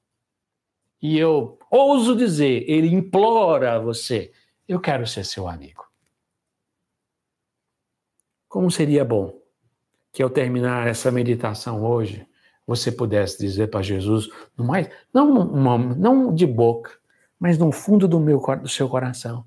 [1.00, 4.30] E eu ouso dizer, ele implora a você:
[4.68, 5.84] eu quero ser seu amigo.
[8.48, 9.40] Como seria bom
[10.12, 12.26] que ao terminar essa meditação hoje,
[12.76, 16.92] você pudesse dizer para Jesus, no mais, não, não de boca,
[17.38, 19.44] mas no fundo do, meu, do seu coração,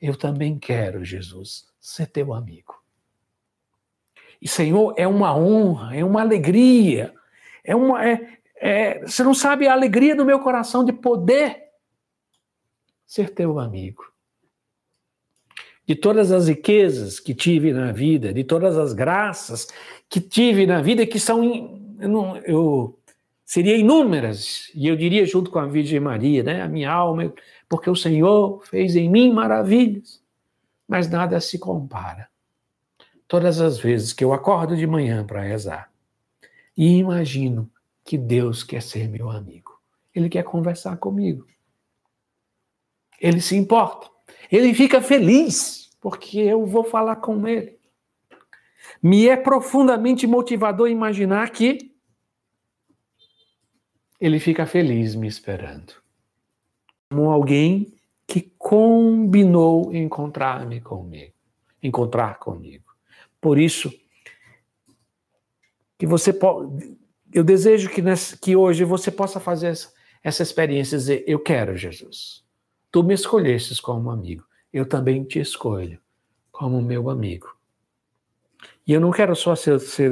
[0.00, 2.74] eu também quero, Jesus, ser teu amigo.
[4.40, 7.12] E, Senhor, é uma honra, é uma alegria,
[7.64, 8.06] é uma.
[8.06, 11.64] É, é, você não sabe a alegria do meu coração de poder
[13.04, 14.04] ser teu amigo.
[15.84, 19.66] De todas as riquezas que tive na vida, de todas as graças
[20.08, 22.98] que tive na vida, que são eu, não, eu
[23.44, 27.32] seria inúmeras, e eu diria junto com a Virgem Maria, né, a minha alma,
[27.68, 30.22] porque o Senhor fez em mim maravilhas,
[30.86, 32.28] mas nada se compara.
[33.26, 35.90] Todas as vezes que eu acordo de manhã para rezar
[36.76, 37.70] e imagino
[38.04, 39.78] que Deus quer ser meu amigo,
[40.14, 41.46] Ele quer conversar comigo,
[43.20, 44.08] Ele se importa,
[44.50, 47.77] Ele fica feliz porque eu vou falar com Ele.
[49.02, 51.92] Me é profundamente motivador imaginar que
[54.20, 55.94] ele fica feliz me esperando.
[57.10, 57.94] Como alguém
[58.26, 61.32] que combinou encontrar-me comigo,
[61.82, 62.84] encontrar comigo.
[63.40, 63.92] Por isso,
[65.98, 66.96] que você pode,
[67.32, 71.38] eu desejo que, nessa, que hoje você possa fazer essa, essa experiência e dizer: Eu
[71.38, 72.44] quero, Jesus.
[72.90, 76.00] Tu me escolhestes como amigo, eu também te escolho
[76.50, 77.57] como meu amigo.
[78.88, 80.10] E eu não quero só ser, ser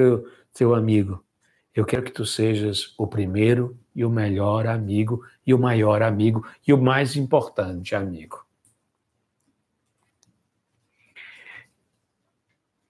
[0.52, 1.24] seu amigo,
[1.74, 6.46] eu quero que tu sejas o primeiro e o melhor amigo, e o maior amigo,
[6.66, 8.44] e o mais importante amigo.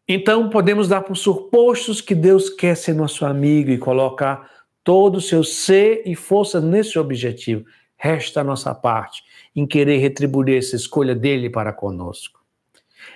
[0.09, 4.49] Então, podemos dar por supostos que Deus quer ser nosso amigo e colocar
[4.85, 7.65] todo o seu ser e força nesse objetivo.
[7.97, 9.23] Resta a nossa parte
[9.55, 12.41] em querer retribuir essa escolha dele para conosco.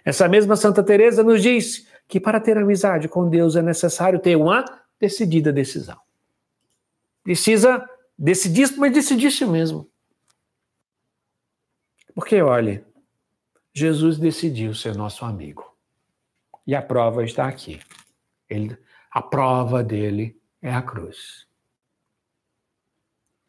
[0.04, 4.36] Essa mesma Santa Teresa nos diz que para ter amizade com Deus é necessário ter
[4.36, 4.64] uma
[4.98, 5.98] decidida decisão.
[7.22, 7.88] Precisa
[8.18, 9.88] decidir, mas decidir-se mesmo.
[12.12, 12.84] Porque, olhe,
[13.72, 15.64] Jesus decidiu ser nosso amigo.
[16.66, 17.80] E a prova está aqui.
[18.48, 18.76] Ele,
[19.10, 21.46] a prova dele é a cruz.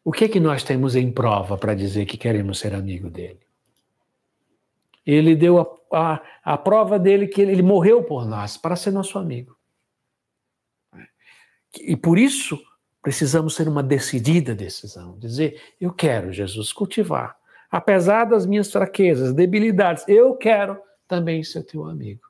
[0.04, 3.40] O que é que nós temos em prova para dizer que queremos ser amigo dele?
[5.04, 6.22] Ele deu a, a,
[6.54, 9.56] a prova dele que ele, ele morreu por nós, para ser nosso amigo.
[11.80, 12.60] E por isso
[13.02, 17.36] precisamos ter uma decidida decisão, dizer: eu quero, Jesus, cultivar,
[17.70, 20.78] apesar das minhas fraquezas, debilidades, eu quero
[21.08, 22.22] também ser teu amigo.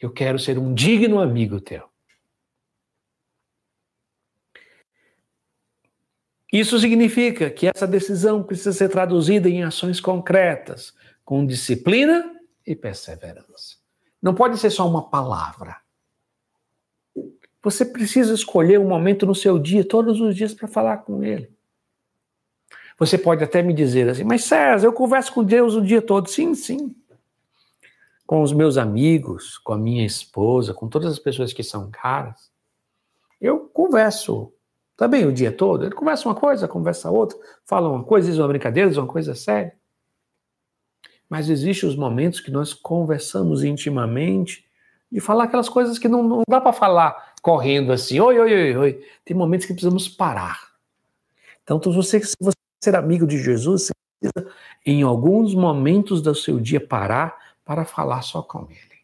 [0.00, 1.88] Eu quero ser um digno amigo teu.
[6.52, 10.92] Isso significa que essa decisão precisa ser traduzida em ações concretas,
[11.32, 12.30] com disciplina
[12.66, 13.76] e perseverança.
[14.20, 15.78] Não pode ser só uma palavra.
[17.62, 21.50] Você precisa escolher um momento no seu dia, todos os dias, para falar com Ele.
[22.98, 26.28] Você pode até me dizer assim, mas César, eu converso com Deus o dia todo.
[26.28, 26.94] Sim, sim.
[28.26, 32.52] Com os meus amigos, com a minha esposa, com todas as pessoas que são caras.
[33.40, 34.52] Eu converso
[34.98, 35.86] também o dia todo.
[35.86, 39.34] Ele conversa uma coisa, conversa outra, fala uma coisa, diz uma brincadeira, diz uma coisa
[39.34, 39.80] séria.
[41.32, 44.66] Mas existem os momentos que nós conversamos intimamente
[45.10, 48.76] de falar aquelas coisas que não, não dá para falar correndo assim, oi, oi, oi,
[48.76, 49.06] oi.
[49.24, 50.60] Tem momentos que precisamos parar.
[51.64, 52.54] Então, você, se você
[52.84, 54.54] ser amigo de Jesus, você precisa,
[54.84, 59.00] em alguns momentos do seu dia, parar para falar só com Ele.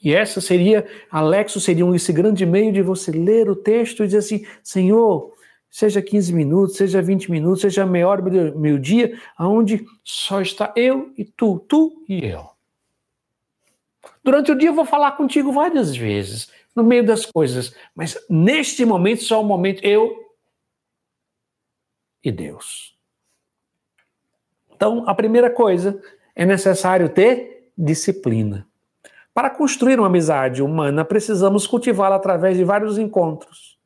[0.00, 4.18] E essa seria, Alexo seria esse grande meio de você ler o texto e dizer
[4.18, 5.32] assim: Senhor,
[5.72, 10.70] seja 15 minutos, seja 20 minutos, seja meia hora do meu dia, aonde só está
[10.76, 12.50] eu e tu, tu e eu.
[14.22, 18.84] Durante o dia eu vou falar contigo várias vezes, no meio das coisas, mas neste
[18.84, 20.14] momento só o um momento eu
[22.22, 22.94] e Deus.
[24.74, 25.98] Então, a primeira coisa
[26.36, 28.66] é necessário ter disciplina.
[29.32, 33.78] Para construir uma amizade humana, precisamos cultivá-la através de vários encontros,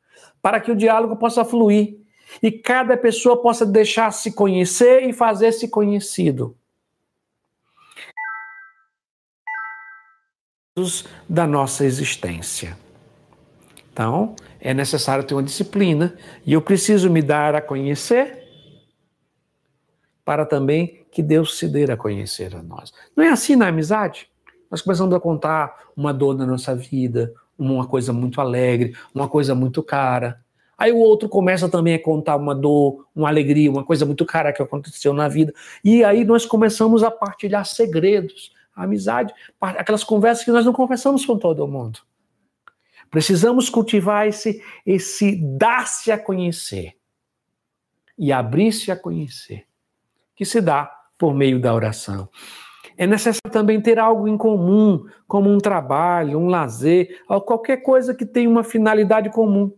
[0.47, 1.99] para que o diálogo possa fluir
[2.41, 6.57] e cada pessoa possa deixar-se conhecer e fazer-se conhecido.
[11.29, 12.79] da nossa existência.
[13.93, 18.47] Então, é necessário ter uma disciplina e eu preciso me dar a conhecer
[20.25, 22.93] para também que Deus se dê a conhecer a nós.
[23.17, 24.31] Não é assim na amizade?
[24.71, 29.55] Nós começamos a contar uma dor na nossa vida, uma coisa muito alegre, uma coisa
[29.55, 30.41] muito cara.
[30.79, 34.53] Aí o outro começa também a contar uma dor, uma alegria, uma coisa muito cara
[34.53, 35.55] que aconteceu na vida.
[35.83, 41.39] E aí nós começamos a partilhar segredos amizade, aquelas conversas que nós não conversamos com
[41.39, 42.01] todo mundo.
[43.11, 46.95] Precisamos cultivar esse, esse dar-se a conhecer
[48.19, 49.67] e abrir-se a conhecer,
[50.35, 52.29] que se dá por meio da oração.
[52.97, 58.15] É necessário também ter algo em comum, como um trabalho, um lazer, ou qualquer coisa
[58.15, 59.73] que tenha uma finalidade comum.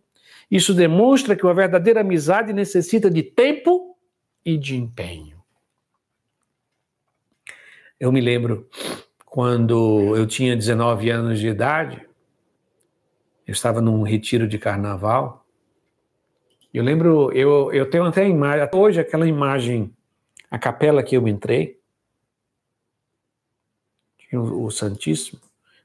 [0.51, 3.97] Isso demonstra que uma verdadeira amizade necessita de tempo
[4.45, 5.37] e de empenho.
[8.01, 8.69] Eu me lembro
[9.27, 12.09] quando eu tinha 19 anos de idade,
[13.47, 15.45] eu estava num retiro de carnaval.
[16.73, 19.93] Eu lembro, eu, eu tenho até a imagem, hoje aquela imagem,
[20.51, 21.78] a capela que eu entrei,
[24.37, 25.41] o, o Santíssimo,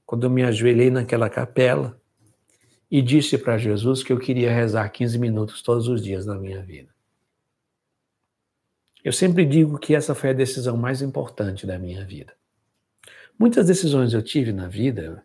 [0.06, 2.00] quando eu me ajoelhei naquela capela
[2.90, 6.62] e disse para Jesus que eu queria rezar 15 minutos todos os dias na minha
[6.62, 6.94] vida.
[9.04, 12.34] Eu sempre digo que essa foi a decisão mais importante da minha vida.
[13.38, 15.24] Muitas decisões eu tive na vida,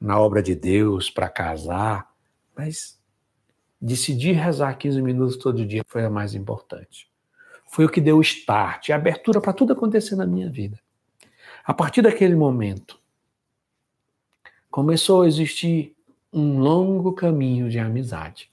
[0.00, 2.08] na obra de Deus, para casar,
[2.56, 3.00] mas
[3.80, 7.10] decidir rezar 15 minutos todo dia foi a mais importante.
[7.66, 10.78] Foi o que deu o start, a abertura para tudo acontecer na minha vida.
[11.70, 12.98] A partir daquele momento,
[14.72, 15.94] começou a existir
[16.32, 18.50] um longo caminho de amizade.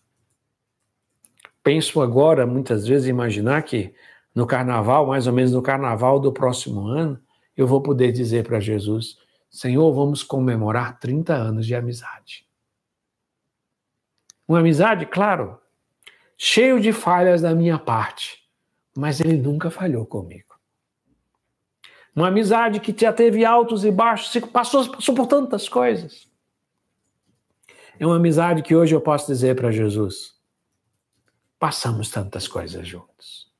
[1.63, 3.91] Penso agora, muitas vezes, imaginar que
[4.35, 7.19] no carnaval, mais ou menos no carnaval do próximo ano,
[7.57, 9.17] eu vou poder dizer para Jesus:
[9.49, 12.45] Senhor, vamos comemorar 30 anos de amizade.
[14.47, 15.59] Uma amizade, claro,
[16.37, 18.47] cheio de falhas da minha parte,
[18.95, 20.46] mas ele nunca falhou comigo.
[22.17, 24.83] Uma amizade que já teve altos e baixos, passou,
[25.15, 26.27] por tantas coisas.
[27.99, 30.33] É uma amizade que hoje eu posso dizer para Jesus:
[31.59, 33.51] passamos tantas coisas juntos.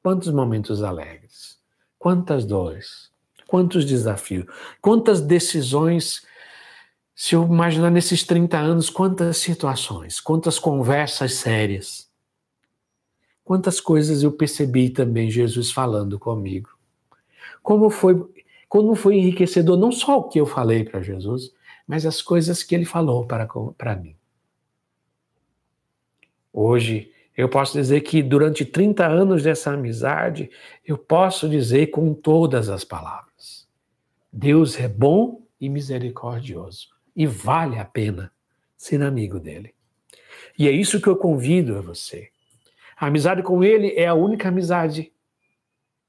[0.00, 1.58] Quantos momentos alegres,
[1.98, 3.10] quantas dores,
[3.48, 4.46] quantos desafios,
[4.80, 6.24] quantas decisões.
[7.12, 12.08] Se eu imaginar nesses 30 anos, quantas situações, quantas conversas sérias,
[13.42, 16.79] quantas coisas eu percebi também Jesus falando comigo.
[17.62, 18.22] Como foi,
[18.68, 21.52] como foi enriquecedor não só o que eu falei para Jesus,
[21.86, 24.14] mas as coisas que ele falou para, para mim.
[26.52, 30.50] Hoje eu posso dizer que durante 30 anos dessa amizade,
[30.86, 33.66] eu posso dizer com todas as palavras:
[34.32, 38.32] Deus é bom e misericordioso e vale a pena
[38.76, 39.74] ser amigo dele.
[40.58, 42.28] E é isso que eu convido a você.
[42.96, 45.12] A amizade com ele é a única amizade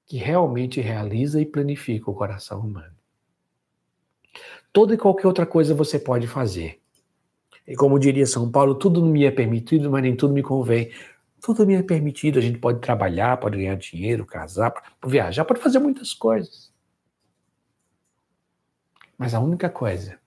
[0.06, 2.96] que realmente realiza e planifica o coração humano.
[4.74, 6.82] Toda e qualquer outra coisa você pode fazer.
[7.68, 10.92] E como diria São Paulo, tudo me é permitido, mas nem tudo me convém.
[11.42, 15.60] Tudo me é permitido, a gente pode trabalhar, pode ganhar dinheiro, casar, pode viajar, pode
[15.60, 16.72] fazer muitas coisas.
[19.18, 20.20] Mas a única coisa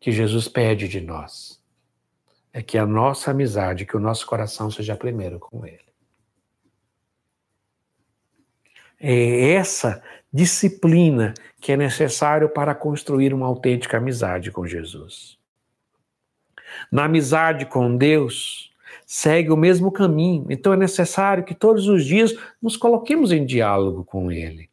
[0.00, 1.62] que Jesus pede de nós
[2.52, 5.87] é que a nossa amizade, que o nosso coração seja primeiro com Ele.
[9.00, 15.38] É essa disciplina que é necessário para construir uma autêntica amizade com Jesus.
[16.90, 18.70] Na amizade com Deus,
[19.06, 20.46] segue o mesmo caminho.
[20.50, 24.68] Então é necessário que todos os dias nos coloquemos em diálogo com Ele.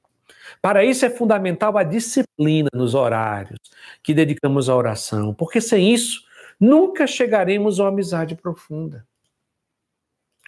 [0.61, 3.59] Para isso é fundamental a disciplina nos horários
[4.03, 6.23] que dedicamos à oração, porque sem isso
[6.59, 9.05] nunca chegaremos a uma amizade profunda.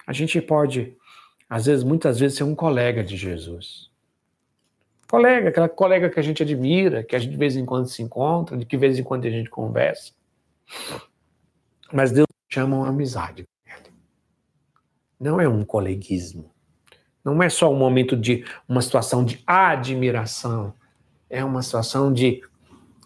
[0.06, 0.97] A gente pode,
[1.50, 3.90] às vezes, muitas vezes, ser um colega de Jesus.
[5.10, 8.02] Colega, aquela colega que a gente admira, que a gente de vez em quando se
[8.02, 10.12] encontra, de que de vez em quando a gente conversa.
[11.94, 13.46] Mas Deus chama uma amizade
[15.20, 16.52] não é um coleguismo.
[17.24, 20.74] Não é só um momento de uma situação de admiração,
[21.30, 22.42] é uma situação de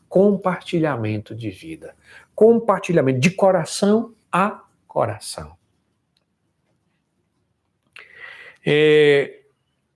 [0.07, 1.95] compartilhamento de vida,
[2.35, 5.53] compartilhamento de coração a coração.
[8.65, 9.39] É,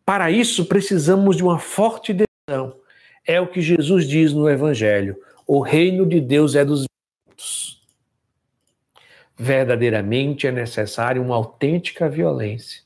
[0.05, 2.75] para isso, precisamos de uma forte decisão.
[3.25, 7.75] É o que Jesus diz no Evangelho: o reino de Deus é dos vivos
[9.37, 12.83] verdadeiramente é necessária uma autêntica violência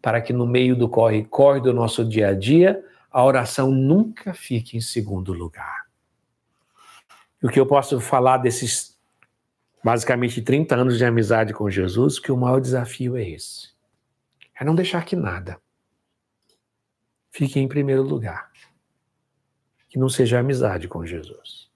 [0.00, 4.76] para que no meio do corre-corre do nosso dia a dia, a oração nunca fique
[4.76, 5.86] em segundo lugar.
[7.40, 8.98] O que eu posso falar desses
[9.84, 13.71] basicamente 30 anos de amizade com Jesus, que o maior desafio é esse.
[14.62, 15.60] É não deixar que nada
[17.30, 18.50] fique em primeiro lugar.
[19.88, 21.72] Que não seja amizade com Jesus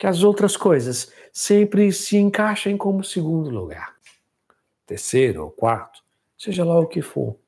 [0.00, 3.94] que as outras coisas sempre se encaixem como segundo lugar,
[4.86, 6.02] terceiro ou quarto,
[6.38, 7.38] seja lá o que for.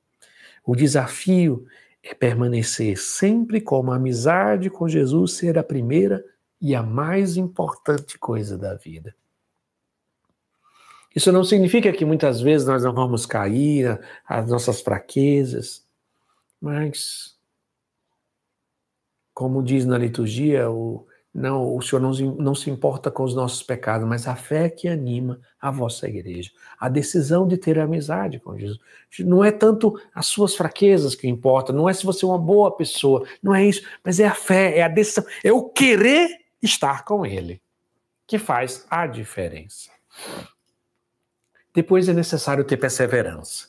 [0.63, 1.67] O desafio
[2.03, 6.23] é permanecer sempre como a amizade com Jesus ser a primeira
[6.61, 9.17] e a mais importante coisa da vida.
[11.15, 15.85] Isso não significa que muitas vezes nós não vamos cair as nossas fraquezas,
[16.61, 17.37] mas,
[19.35, 23.63] como diz na liturgia, o, não, o Senhor não, não se importa com os nossos
[23.63, 26.51] pecados, mas a fé que anima a vossa igreja.
[26.79, 28.79] A decisão de ter amizade com Jesus.
[29.21, 32.77] Não é tanto as suas fraquezas que importa, não é se você é uma boa
[32.77, 36.29] pessoa, não é isso, mas é a fé, é a decisão, é o querer
[36.63, 37.61] estar com Ele
[38.27, 39.91] que faz a diferença.
[41.75, 43.69] Depois é necessário ter perseverança.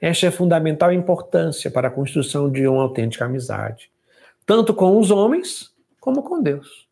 [0.00, 3.90] Esta é fundamental importância para a construção de uma autêntica amizade,
[4.44, 6.88] tanto com os homens como com Deus.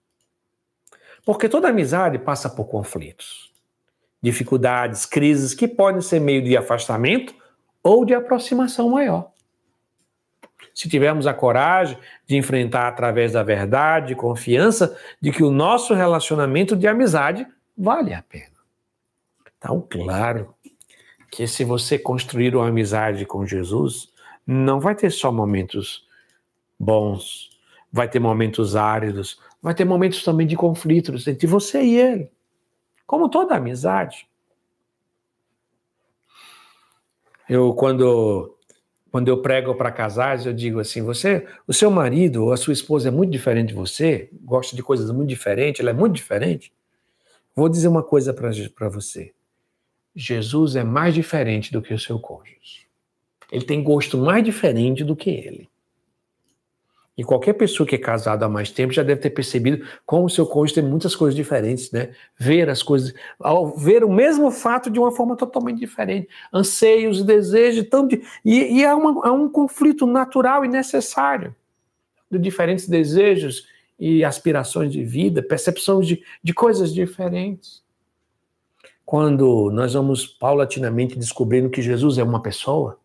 [1.24, 3.52] Porque toda amizade passa por conflitos,
[4.22, 7.34] dificuldades, crises que podem ser meio de afastamento
[7.82, 9.32] ou de aproximação maior.
[10.72, 15.94] Se tivermos a coragem de enfrentar através da verdade e confiança de que o nosso
[15.94, 17.46] relacionamento de amizade
[17.76, 18.49] vale a pena.
[19.60, 20.54] Então, claro
[21.30, 24.08] que se você construir uma amizade com Jesus,
[24.46, 26.08] não vai ter só momentos
[26.78, 27.50] bons,
[27.92, 32.30] vai ter momentos áridos, vai ter momentos também de conflitos entre você e ele.
[33.06, 34.26] Como toda amizade.
[37.46, 38.56] Eu, quando,
[39.12, 42.72] quando eu prego para casais, eu digo assim: você, o seu marido ou a sua
[42.72, 46.72] esposa é muito diferente de você, gosta de coisas muito diferentes, ela é muito diferente.
[47.54, 49.34] Vou dizer uma coisa para você.
[50.14, 52.88] Jesus é mais diferente do que o seu cônjuge.
[53.50, 55.68] Ele tem gosto mais diferente do que ele.
[57.20, 60.30] E qualquer pessoa que é casada há mais tempo já deve ter percebido como o
[60.30, 62.14] seu cônjuge tem muitas coisas diferentes, né?
[62.38, 67.86] Ver as coisas, ao ver o mesmo fato de uma forma totalmente diferente, anseios, desejos,
[67.90, 71.54] tão de, e, e há, uma, há um conflito natural e necessário
[72.30, 73.66] de diferentes desejos
[73.98, 77.82] e aspirações de vida, percepções de, de coisas diferentes.
[79.10, 82.96] Quando nós vamos paulatinamente descobrindo que Jesus é uma pessoa,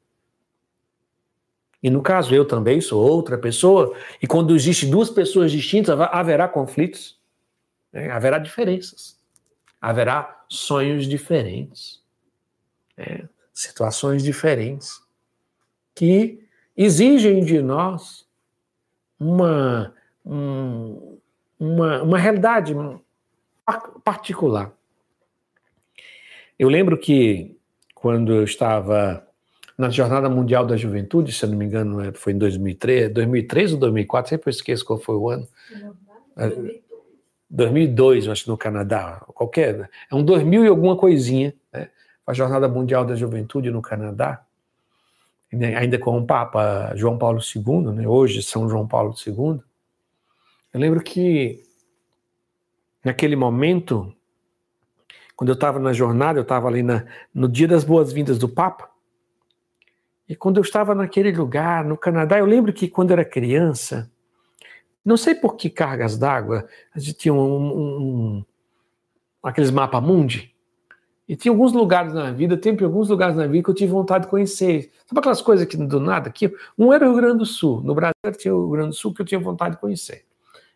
[1.81, 3.91] e no caso eu também sou outra pessoa,
[4.21, 7.19] e quando existe duas pessoas distintas, haverá conflitos,
[7.91, 8.11] né?
[8.11, 9.19] haverá diferenças,
[9.81, 12.03] haverá sonhos diferentes,
[12.95, 13.27] né?
[13.51, 15.01] situações diferentes,
[15.95, 16.47] que
[16.77, 18.27] exigem de nós
[19.19, 19.91] uma
[20.23, 21.17] um,
[21.59, 22.75] uma, uma realidade
[24.03, 24.71] particular.
[26.57, 27.57] Eu lembro que
[27.93, 29.25] quando eu estava
[29.77, 33.73] na Jornada Mundial da Juventude, se eu não me engano, é, foi em 2003, 2003
[33.73, 35.47] ou 2004, sempre eu esqueço qual foi o ano.
[37.49, 41.89] 2002, acho, no Canadá, qualquer, é um 2000 e alguma coisinha, né?
[42.25, 44.43] A Jornada Mundial da Juventude no Canadá,
[45.51, 48.07] ainda com o Papa João Paulo II, né?
[48.07, 49.59] hoje São João Paulo II.
[50.73, 51.63] Eu lembro que
[53.03, 54.13] naquele momento,
[55.36, 58.89] quando eu estava na jornada, eu estava ali na, no dia das boas-vindas do Papa,
[60.27, 64.11] e quando eu estava naquele lugar, no Canadá, eu lembro que quando era criança,
[65.03, 68.45] não sei por que cargas d'água, a gente tinha um, um, um,
[69.43, 70.55] aqueles mapa mundi,
[71.27, 74.25] e tinha alguns lugares na vida, tem alguns lugares na vida que eu tive vontade
[74.25, 74.91] de conhecer.
[75.07, 76.53] Sabe aquelas coisas que do nada aqui?
[76.77, 79.11] Um era o Rio Grande do Sul, no Brasil tinha o Rio Grande do Sul
[79.11, 80.23] que eu tinha vontade de conhecer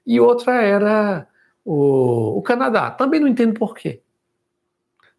[0.10, 1.28] e outra era
[1.64, 2.90] o, o Canadá.
[2.90, 4.02] Também não entendo por quê.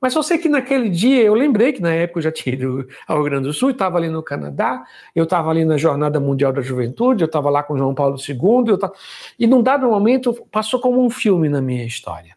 [0.01, 2.89] Mas só sei que naquele dia eu lembrei que na época eu já tinha ido
[3.07, 4.83] ao Rio Grande do Sul, estava ali no Canadá,
[5.15, 8.79] eu estava ali na Jornada Mundial da Juventude, eu estava lá com João Paulo II,
[8.79, 8.95] tava...
[9.39, 12.35] e num dado momento passou como um filme na minha história.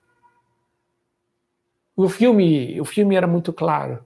[1.95, 4.03] O filme, o filme era muito claro.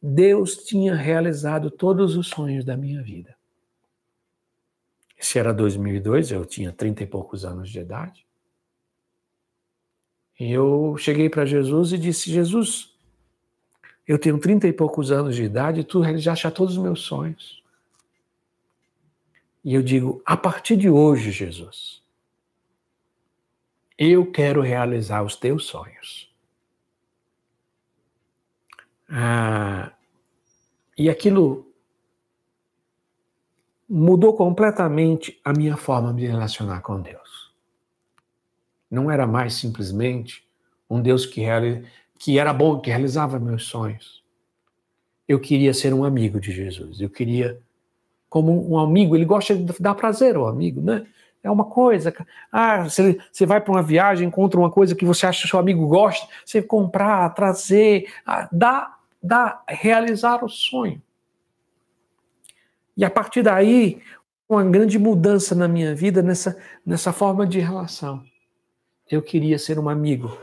[0.00, 3.36] Deus tinha realizado todos os sonhos da minha vida.
[5.18, 8.23] Se era 2002, eu tinha 30 e poucos anos de idade.
[10.38, 12.92] E eu cheguei para Jesus e disse: Jesus,
[14.06, 17.62] eu tenho 30 e poucos anos de idade e tu realizaste todos os meus sonhos.
[19.64, 22.02] E eu digo: a partir de hoje, Jesus,
[23.96, 26.32] eu quero realizar os teus sonhos.
[29.08, 29.92] Ah,
[30.98, 31.72] e aquilo
[33.88, 37.23] mudou completamente a minha forma de relacionar com Deus.
[38.94, 40.46] Não era mais simplesmente
[40.88, 41.42] um Deus que,
[42.16, 44.22] que era bom, que realizava meus sonhos.
[45.26, 47.00] Eu queria ser um amigo de Jesus.
[47.00, 47.58] Eu queria,
[48.28, 51.04] como um amigo, ele gosta de dar prazer ao amigo, né?
[51.42, 52.14] É uma coisa.
[52.52, 55.58] Ah, você, você vai para uma viagem, encontra uma coisa que você acha que seu
[55.58, 61.02] amigo gosta, você comprar, trazer, ah, dá, dá, realizar o sonho.
[62.96, 64.00] E a partir daí,
[64.48, 68.24] uma grande mudança na minha vida nessa, nessa forma de relação.
[69.10, 70.36] Eu queria ser um amigo,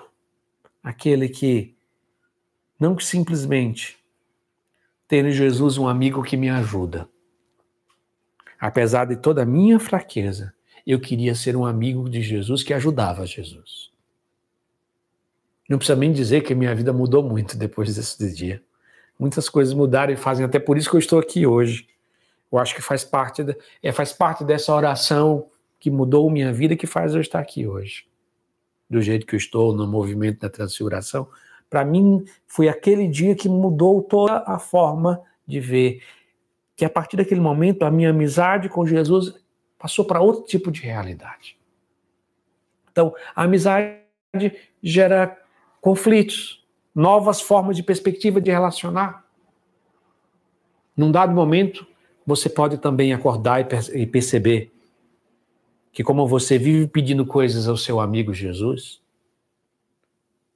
[0.84, 1.76] aquele que
[2.80, 3.98] não simplesmente
[5.08, 7.10] ter em Jesus um amigo que me ajuda.
[8.60, 10.54] Apesar de toda a minha fraqueza,
[10.86, 13.92] eu queria ser um amigo de Jesus que ajudava Jesus.
[15.68, 18.62] Não precisa nem dizer que minha vida mudou muito depois desse dia.
[19.18, 21.88] Muitas coisas mudaram e fazem até por isso que eu estou aqui hoje.
[22.52, 25.48] Eu acho que faz parte, de, é, faz parte dessa oração
[25.80, 28.11] que mudou minha vida que faz eu estar aqui hoje.
[28.92, 31.30] Do jeito que eu estou no movimento da transfiguração.
[31.70, 36.04] Para mim, foi aquele dia que mudou toda a forma de ver.
[36.76, 39.34] Que a partir daquele momento, a minha amizade com Jesus
[39.80, 41.58] passou para outro tipo de realidade.
[42.92, 44.02] Então, a amizade
[44.84, 45.42] gera
[45.80, 49.26] conflitos, novas formas de perspectiva de relacionar.
[50.98, 51.88] Num dado momento,
[52.28, 54.70] você pode também acordar e perceber
[55.92, 59.02] que, como você vive pedindo coisas ao seu amigo Jesus,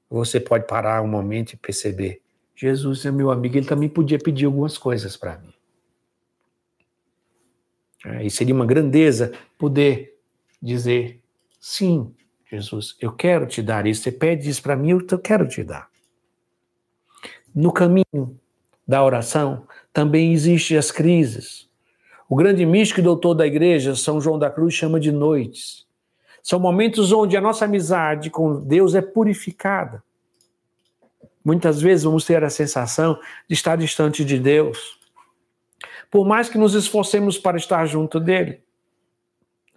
[0.10, 2.22] você pode parar um momento e perceber:
[2.56, 5.54] Jesus é meu amigo, ele também podia pedir algumas coisas para mim.
[8.06, 10.18] É, e seria uma grandeza poder
[10.62, 11.22] dizer:
[11.60, 12.14] sim,
[12.50, 14.04] Jesus, eu quero te dar isso.
[14.04, 15.90] Você pede isso para mim, eu quero te dar.
[17.54, 18.40] No caminho
[18.88, 21.70] da oração também existem as crises.
[22.28, 25.86] O grande místico e doutor da igreja, São João da Cruz, chama de noites.
[26.42, 30.04] São momentos onde a nossa amizade com Deus é purificada.
[31.44, 35.00] Muitas vezes vamos ter a sensação de estar distante de Deus.
[36.10, 38.62] Por mais que nos esforcemos para estar junto dele,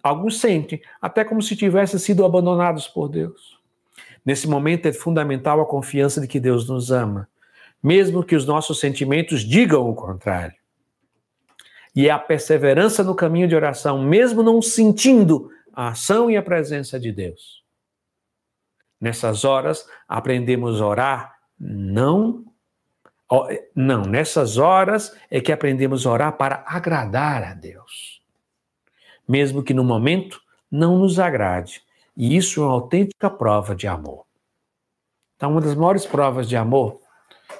[0.01, 3.59] alguns sentem até como se tivessem sido abandonados por Deus.
[4.25, 7.27] Nesse momento é fundamental a confiança de que Deus nos ama,
[7.81, 10.55] mesmo que os nossos sentimentos digam o contrário.
[11.95, 16.43] E é a perseverança no caminho de oração, mesmo não sentindo a ação e a
[16.43, 17.63] presença de Deus.
[18.99, 22.45] Nessas horas, aprendemos a orar não
[23.75, 28.21] não, nessas horas é que aprendemos a orar para agradar a Deus.
[29.27, 31.83] Mesmo que no momento não nos agrade.
[32.17, 34.25] E isso é uma autêntica prova de amor.
[35.35, 36.99] Então, uma das maiores provas de amor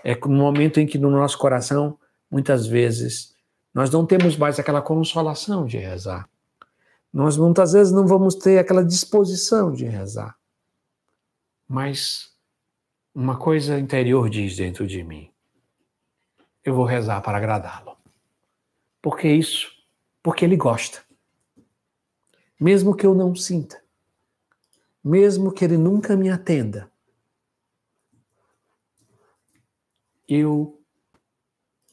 [0.03, 1.97] é no momento em que no nosso coração,
[2.29, 3.35] muitas vezes,
[3.79, 6.29] nós não temos mais aquela consolação de rezar.
[7.13, 10.37] Nós muitas vezes não vamos ter aquela disposição de rezar.
[11.65, 12.37] Mas
[13.15, 15.31] uma coisa interior diz dentro de mim:
[16.61, 17.95] eu vou rezar para agradá-lo.
[19.01, 19.71] Por que isso?
[20.21, 21.01] Porque ele gosta.
[22.59, 23.81] Mesmo que eu não sinta,
[25.01, 26.91] mesmo que ele nunca me atenda,
[30.27, 30.83] eu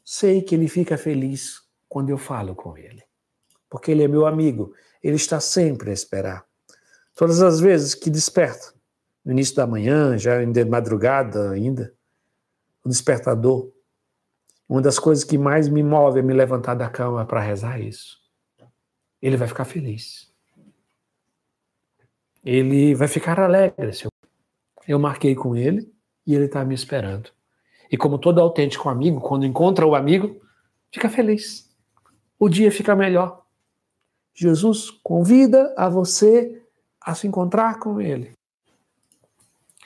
[0.05, 1.64] sei que ele fica feliz
[1.97, 3.03] quando eu falo com ele.
[3.70, 6.44] Porque ele é meu amigo, ele está sempre a esperar.
[7.14, 8.74] Todas as vezes que desperta,
[9.24, 11.94] no início da manhã, já de madrugada ainda,
[12.84, 13.72] o despertador.
[14.68, 18.18] Uma das coisas que mais me move a me levantar da cama para rezar isso.
[19.22, 20.30] Ele vai ficar feliz.
[22.44, 23.90] Ele vai ficar alegre.
[24.05, 24.11] Eu,
[24.86, 25.90] eu marquei com ele
[26.26, 27.30] e ele está me esperando.
[27.90, 30.38] E como todo autêntico amigo, quando encontra o amigo,
[30.92, 31.66] fica feliz.
[32.39, 33.45] O dia fica melhor.
[34.34, 36.62] Jesus convida a você
[37.01, 38.32] a se encontrar com ele.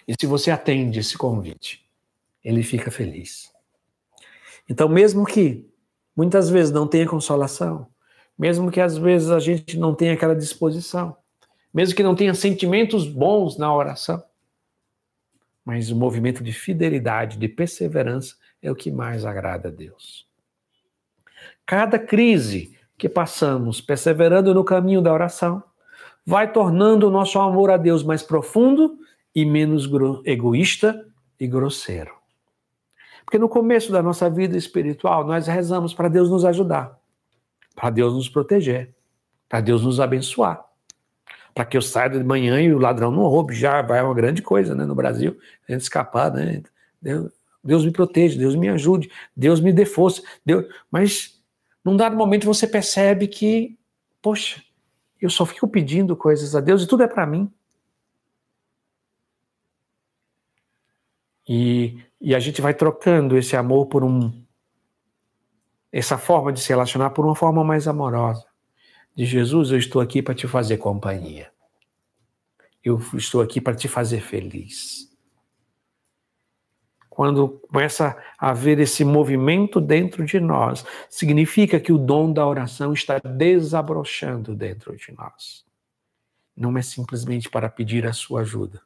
[0.09, 1.87] E se você atende esse convite,
[2.43, 3.53] ele fica feliz.
[4.69, 5.69] Então, mesmo que
[6.17, 7.87] muitas vezes não tenha consolação,
[8.37, 11.17] mesmo que às vezes a gente não tenha aquela disposição,
[11.73, 14.23] mesmo que não tenha sentimentos bons na oração,
[15.65, 20.30] mas o movimento de fidelidade, de perseverança é o que mais agrada a Deus.
[21.67, 25.63] Cada crise que passamos perseverando no caminho da oração
[26.27, 28.99] vai tornando o nosso amor a Deus mais profundo
[29.35, 29.89] e menos
[30.25, 31.07] egoísta
[31.39, 32.13] e grosseiro.
[33.25, 36.99] Porque no começo da nossa vida espiritual, nós rezamos para Deus nos ajudar,
[37.75, 38.95] para Deus nos proteger,
[39.49, 40.65] para Deus nos abençoar.
[41.55, 44.43] Para que eu saia de manhã e o ladrão não roube, já vai uma grande
[44.43, 45.39] coisa né, no Brasil,
[45.69, 46.63] a gente escapar, né?
[47.01, 47.33] Deus,
[47.63, 50.23] Deus me proteja, Deus me ajude, Deus me dê força.
[50.45, 50.67] Deus...
[50.91, 51.40] Mas
[51.85, 53.79] num dado momento você percebe que,
[54.21, 54.63] poxa,
[55.21, 57.53] eu só fico pedindo coisas a Deus e tudo é para mim.
[61.49, 64.33] E, e a gente vai trocando esse amor por um.
[65.93, 68.47] essa forma de se relacionar por uma forma mais amorosa.
[69.15, 71.53] De Jesus, eu estou aqui para te fazer companhia.
[72.83, 75.10] Eu estou aqui para te fazer feliz.
[77.21, 82.95] Quando começa a haver esse movimento dentro de nós, significa que o dom da oração
[82.95, 85.63] está desabrochando dentro de nós.
[86.57, 88.81] Não é simplesmente para pedir a sua ajuda,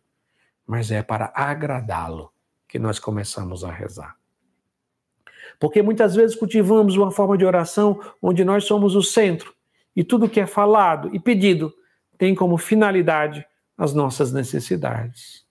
[0.66, 2.32] mas é para agradá-lo
[2.66, 4.16] que nós começamos a rezar.
[5.60, 9.54] Porque muitas vezes cultivamos uma forma de oração onde nós somos o centro
[9.94, 11.72] e tudo que é falado e pedido
[12.18, 13.46] tem como finalidade
[13.78, 15.43] as nossas necessidades.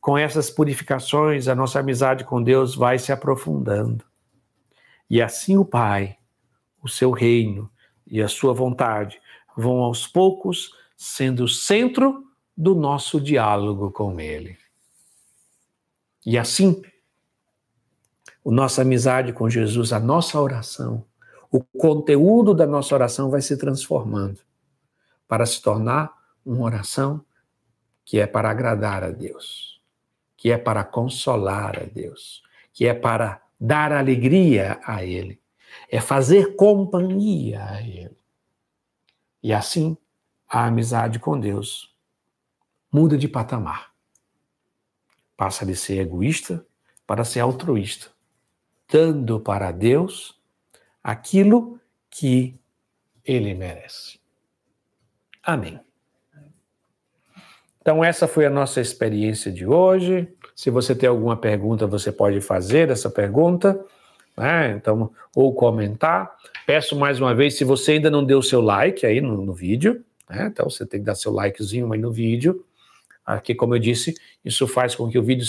[0.00, 4.04] Com essas purificações, a nossa amizade com Deus vai se aprofundando.
[5.10, 6.16] E assim o Pai,
[6.82, 7.70] o seu reino
[8.06, 9.20] e a sua vontade
[9.56, 12.26] vão aos poucos sendo o centro
[12.56, 14.58] do nosso diálogo com Ele.
[16.24, 16.82] E assim,
[18.44, 21.04] a nossa amizade com Jesus, a nossa oração,
[21.50, 24.40] o conteúdo da nossa oração vai se transformando
[25.26, 26.12] para se tornar
[26.44, 27.24] uma oração
[28.04, 29.77] que é para agradar a Deus,
[30.38, 35.38] que é para consolar a Deus, que é para dar alegria a Ele,
[35.90, 38.16] é fazer companhia a Ele.
[39.42, 39.98] E assim,
[40.48, 41.94] a amizade com Deus
[42.90, 43.92] muda de patamar
[45.36, 46.66] passa de ser egoísta
[47.06, 48.08] para ser altruísta,
[48.90, 50.40] dando para Deus
[51.02, 51.80] aquilo
[52.10, 52.58] que
[53.24, 54.18] ele merece.
[55.42, 55.87] Amém.
[57.88, 60.28] Então, essa foi a nossa experiência de hoje.
[60.54, 63.82] Se você tem alguma pergunta, você pode fazer essa pergunta,
[64.36, 64.72] né?
[64.72, 66.36] Então, ou comentar.
[66.66, 69.54] Peço mais uma vez, se você ainda não deu o seu like aí no, no
[69.54, 70.50] vídeo, né?
[70.52, 72.62] Então você tem que dar seu likezinho aí no vídeo.
[73.24, 74.14] Aqui, como eu disse,
[74.44, 75.46] isso faz com que o vídeo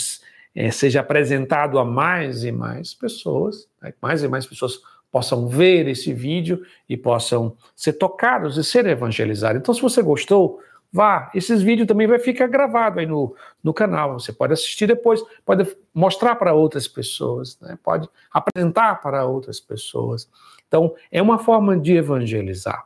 [0.56, 3.94] é, seja apresentado a mais e mais pessoas, né?
[4.02, 4.80] mais e mais pessoas
[5.12, 9.60] possam ver esse vídeo e possam ser tocados e ser evangelizados.
[9.60, 10.62] Então, se você gostou,
[10.92, 11.30] vá.
[11.34, 14.20] Esses vídeos também vai ficar gravado aí no, no canal.
[14.20, 17.78] Você pode assistir depois, pode mostrar para outras pessoas, né?
[17.84, 20.30] pode apresentar para outras pessoas.
[20.68, 22.86] Então, é uma forma de evangelizar.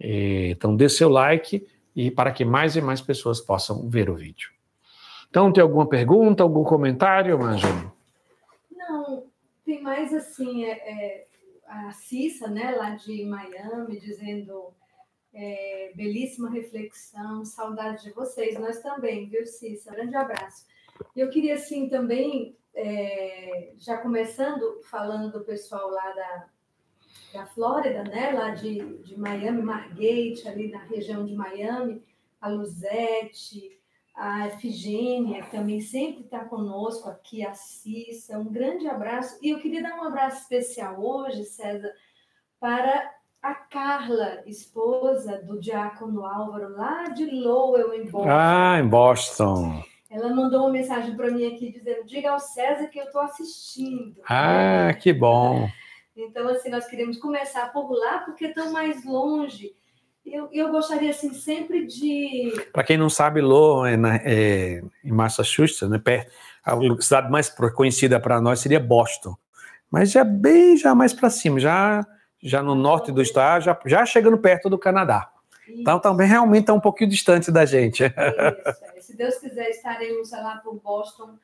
[0.00, 4.50] Então, dê seu like e para que mais e mais pessoas possam ver o vídeo.
[5.28, 7.90] Então, tem alguma pergunta, algum comentário, Marjane?
[8.70, 9.24] Não,
[9.64, 11.26] tem mais assim, é, é,
[11.66, 14.72] a Cissa, né, lá de Miami, dizendo
[15.32, 19.92] é, belíssima reflexão, saudade de vocês, nós também, viu, Cissa?
[19.92, 20.66] Grande abraço.
[21.14, 26.48] Eu queria, assim, também, é, já começando, falando do pessoal lá da,
[27.32, 28.32] da Flórida, né?
[28.32, 32.02] Lá de, de Miami, Margate, ali na região de Miami,
[32.40, 33.78] a Luzete,
[34.14, 39.38] a Efigênia, que também sempre está conosco aqui, a Cissa, um grande abraço.
[39.40, 41.92] E eu queria dar um abraço especial hoje, César,
[42.58, 48.30] para a Carla, esposa do diácono Álvaro, lá de Lowell, em Boston.
[48.30, 49.82] Ah, em Boston.
[50.10, 54.16] Ela mandou uma mensagem para mim aqui dizendo: diga ao César que eu estou assistindo.
[54.28, 55.68] Ah, que bom.
[56.16, 59.72] Então, assim, nós queremos começar por lá, porque estão mais longe.
[60.26, 62.52] Eu, eu gostaria, assim, sempre de...
[62.72, 65.98] Para quem não sabe, Lowell é, na, é em Massachusetts, né?
[65.98, 66.30] Perto,
[66.64, 69.34] a cidade mais conhecida para nós seria Boston.
[69.90, 72.04] Mas já bem já mais para cima, já,
[72.42, 75.32] já no norte do estado, já, já chegando perto do Canadá.
[75.66, 75.80] Isso.
[75.80, 78.04] Então, também realmente está um pouquinho distante da gente.
[78.04, 79.00] Isso, é.
[79.00, 81.36] Se Deus quiser, estaremos lá por Boston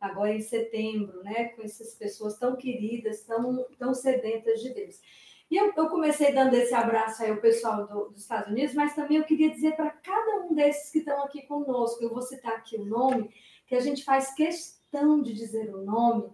[0.00, 5.00] agora em setembro, né, com essas pessoas tão queridas, tão, tão sedentas de Deus.
[5.48, 8.96] E eu, eu comecei dando esse abraço aí ao pessoal do, dos Estados Unidos, mas
[8.96, 12.54] também eu queria dizer para cada um desses que estão aqui conosco, eu vou citar
[12.54, 13.30] aqui o nome,
[13.66, 16.32] que a gente faz questão de dizer o nome,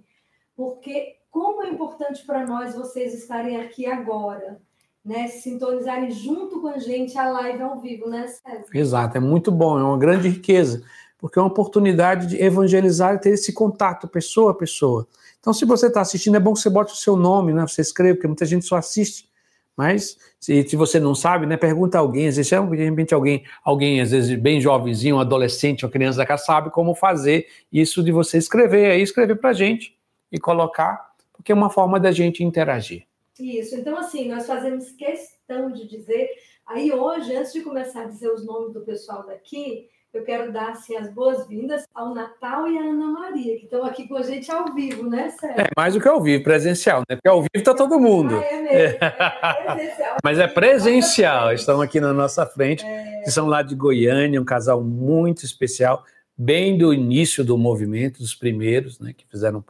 [0.57, 4.61] porque como é importante para nós vocês estarem aqui agora,
[5.05, 5.29] né?
[5.29, 8.65] Se sintonizarem junto com a gente a live ao vivo, né, César?
[8.73, 10.83] Exato, é muito bom, é uma grande riqueza
[11.19, 15.07] porque é uma oportunidade de evangelizar e ter esse contato pessoa a pessoa.
[15.41, 17.67] Então, se você está assistindo, é bom que você bote o seu nome, né?
[17.67, 19.29] Você escreva, porque muita gente só assiste.
[19.77, 23.45] Mas se, se você não sabe, né, pergunta a alguém, às vezes, de repente alguém,
[23.65, 28.03] alguém, às vezes, bem jovenzinho, um adolescente, uma criança da casa, sabe como fazer isso
[28.03, 29.97] de você escrever, aí escrever para gente
[30.33, 31.08] e colocar,
[31.39, 33.07] porque é uma forma da gente interagir.
[33.39, 36.29] Isso, então assim, nós fazemos questão de dizer,
[36.67, 40.71] aí hoje, antes de começar a dizer os nomes do pessoal daqui, eu quero dar
[40.71, 44.51] assim, as boas-vindas ao Natal e à Ana Maria, que estão aqui com a gente
[44.51, 45.61] ao vivo, né, Sérgio?
[45.61, 47.15] É mais do que ao vivo, presencial, né?
[47.15, 48.37] Porque ao vivo está todo mundo.
[48.37, 53.21] Ah, é mesmo, é Mas é presencial, estão aqui na nossa frente, é...
[53.23, 56.03] que são lá de Goiânia, um casal muito especial,
[56.37, 59.63] bem do início do movimento, dos primeiros, né, que fizeram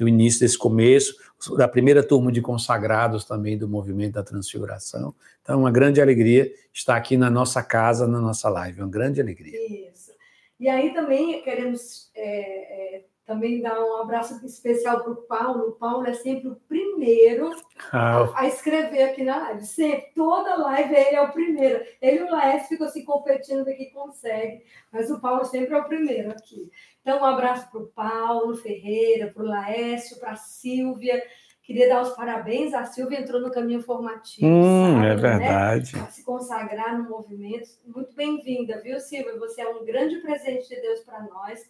[0.00, 1.14] do início desse começo,
[1.58, 5.14] da primeira turma de consagrados também do movimento da transfiguração.
[5.42, 9.58] Então, uma grande alegria estar aqui na nossa casa, na nossa live, uma grande alegria.
[9.90, 10.10] Isso.
[10.58, 15.68] E aí também queremos é, é, também dar um abraço especial para o Paulo.
[15.68, 17.54] O Paulo é sempre o primeiro
[17.92, 18.28] ah.
[18.34, 19.64] a, escrever aqui na live.
[19.64, 21.84] Sempre, toda live ele é o primeiro.
[22.02, 25.78] Ele e o Laércio ficam se competindo ver quem consegue, mas o Paulo sempre é
[25.78, 26.72] o primeiro aqui.
[27.02, 31.22] Então, um abraço para o Paulo Ferreira, para o Laércio, para a Silvia.
[31.62, 32.74] Queria dar os parabéns.
[32.74, 34.44] A Silvia entrou no caminho formativo.
[34.44, 35.14] Hum, é né?
[35.14, 35.94] verdade.
[35.94, 36.02] Né?
[36.02, 37.68] Para se consagrar no movimento.
[37.86, 39.38] Muito bem-vinda, viu, Silvia?
[39.38, 41.60] Você é um grande presente de Deus para nós.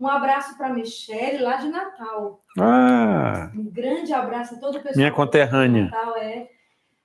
[0.00, 2.40] Um abraço para a Michelle, lá de Natal.
[2.58, 3.50] Ah!
[3.54, 4.96] Um grande abraço a todo o pessoal.
[4.96, 5.84] Minha conterrânea.
[5.84, 6.48] Natal, é.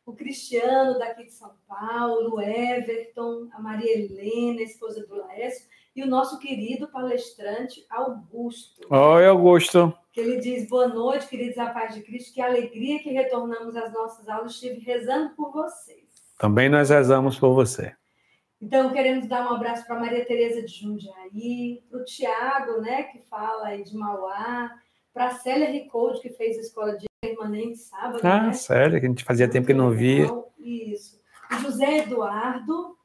[0.05, 5.65] O Cristiano, daqui de São Paulo, o Everton, a Maria Helena, esposa do Laércio
[5.95, 8.81] e o nosso querido palestrante Augusto.
[8.89, 9.93] Oi, Augusto.
[10.11, 13.93] Que ele diz: Boa noite, queridos a paz de Cristo, que alegria que retornamos às
[13.93, 14.51] nossas aulas.
[14.51, 16.03] Estive rezando por vocês.
[16.37, 17.95] Também nós rezamos por você.
[18.63, 23.19] Então, queremos dar um abraço para Maria Tereza de Jundiaí, para o Tiago, né, que
[23.29, 24.71] fala aí de Mauá,
[25.13, 28.21] para a Célia Ricode, que fez a escola de permanente sábado.
[28.23, 28.53] Ah, né?
[28.53, 30.27] Célia, que a gente fazia tempo que não via.
[30.57, 31.21] Isso.
[31.51, 32.97] O José Eduardo,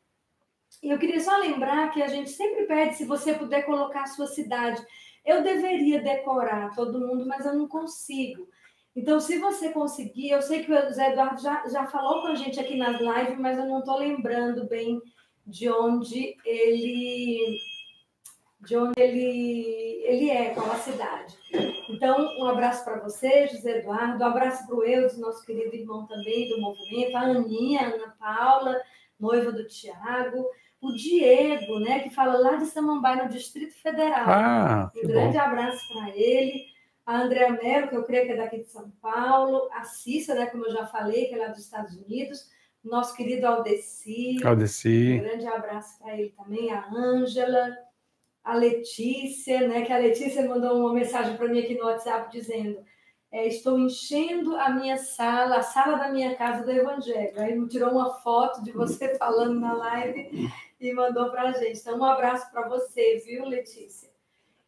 [0.80, 4.06] e eu queria só lembrar que a gente sempre pede, se você puder colocar a
[4.06, 4.80] sua cidade.
[5.26, 8.48] Eu deveria decorar todo mundo, mas eu não consigo.
[8.94, 12.36] Então, se você conseguir, eu sei que o Zé Eduardo já, já falou com a
[12.36, 15.02] gente aqui nas lives, mas eu não estou lembrando bem
[15.48, 17.58] de onde ele
[18.60, 21.38] de onde ele, ele é, qual a cidade.
[21.88, 26.06] Então, um abraço para você, José Eduardo, um abraço para o Eudes, nosso querido irmão
[26.06, 28.76] também do movimento, a Aninha, a Ana Paula,
[29.18, 30.44] noiva do Tiago,
[30.80, 34.28] o Diego, né, que fala lá de Samambaia, no Distrito Federal.
[34.28, 35.42] Ah, um grande bom.
[35.42, 36.66] abraço para ele.
[37.06, 39.68] A Andréa Mello, que eu creio que é daqui de São Paulo.
[39.72, 42.50] A Cissa, né, como eu já falei, que é lá dos Estados Unidos.
[42.82, 44.36] Nosso querido Aldeci.
[44.44, 45.18] Aldeci.
[45.18, 46.70] Um grande abraço para ele também.
[46.70, 47.76] A Ângela
[48.48, 49.82] a Letícia, né?
[49.82, 52.82] Que a Letícia mandou uma mensagem para mim aqui no WhatsApp dizendo:
[53.30, 57.38] é, estou enchendo a minha sala, a sala da minha casa do Evangelho.
[57.38, 60.50] Aí tirou uma foto de você falando na live
[60.80, 61.78] e mandou para a gente.
[61.78, 64.08] Então, um abraço para você, viu, Letícia?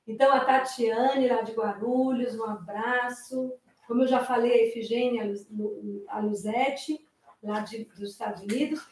[0.06, 3.50] Então, a Tatiane, lá de Guarulhos, um abraço.
[3.88, 5.32] Como eu já falei, a Efigênia,
[6.08, 7.00] a Luzete,
[7.43, 8.86] lá de, dos Estados Unidos.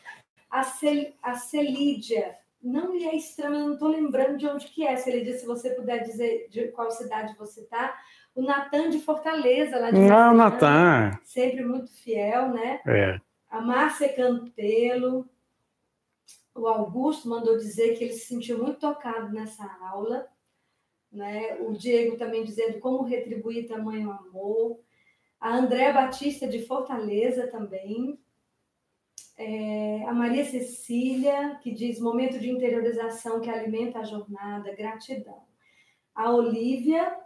[0.51, 4.87] A, Cel, a Celídia, não lhe é estranho, eu não estou lembrando de onde que
[4.87, 4.97] é.
[4.97, 7.97] Se ele disse, se você puder dizer de qual cidade você está.
[8.35, 11.19] O Natan de Fortaleza, lá de Não, Natan.
[11.25, 12.81] Sempre muito fiel, né?
[12.87, 13.21] É.
[13.49, 15.29] A Márcia Cantelo.
[16.55, 20.27] O Augusto mandou dizer que ele se sentiu muito tocado nessa aula.
[21.11, 21.57] Né?
[21.61, 24.81] O Diego também dizendo como retribuir tamanho amor.
[25.41, 28.21] A Andréa Batista de Fortaleza também.
[29.41, 35.39] É, a Maria Cecília, que diz momento de interiorização que alimenta a jornada, gratidão.
[36.13, 37.17] A Olívia,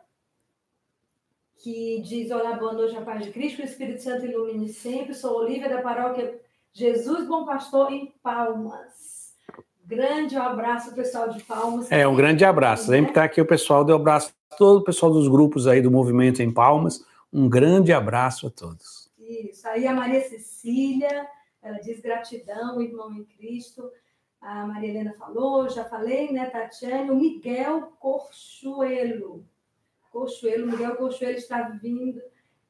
[1.56, 5.14] que diz: Olá, boa noite, a paz de Cristo, o Espírito Santo ilumine sempre.
[5.14, 6.38] Sou Olívia da paróquia
[6.70, 9.34] Jesus Bom Pastor em Palmas.
[9.82, 11.90] Grande abraço, pessoal de Palmas.
[11.90, 12.88] É, um grande abraço.
[12.88, 15.90] Sempre está aqui o pessoal, deu abraço a todo o pessoal dos grupos aí do
[15.90, 17.02] movimento em Palmas.
[17.32, 19.10] Um grande abraço a todos.
[19.18, 19.66] Isso.
[19.66, 21.26] Aí a Maria Cecília.
[21.62, 23.90] Ela diz gratidão, irmão em Cristo.
[24.40, 27.10] A Maria Helena falou, já falei, né, Tatiane?
[27.10, 29.44] O Miguel Corchuelo.
[30.10, 32.20] Corchuelo, Miguel Corchuelo está vindo,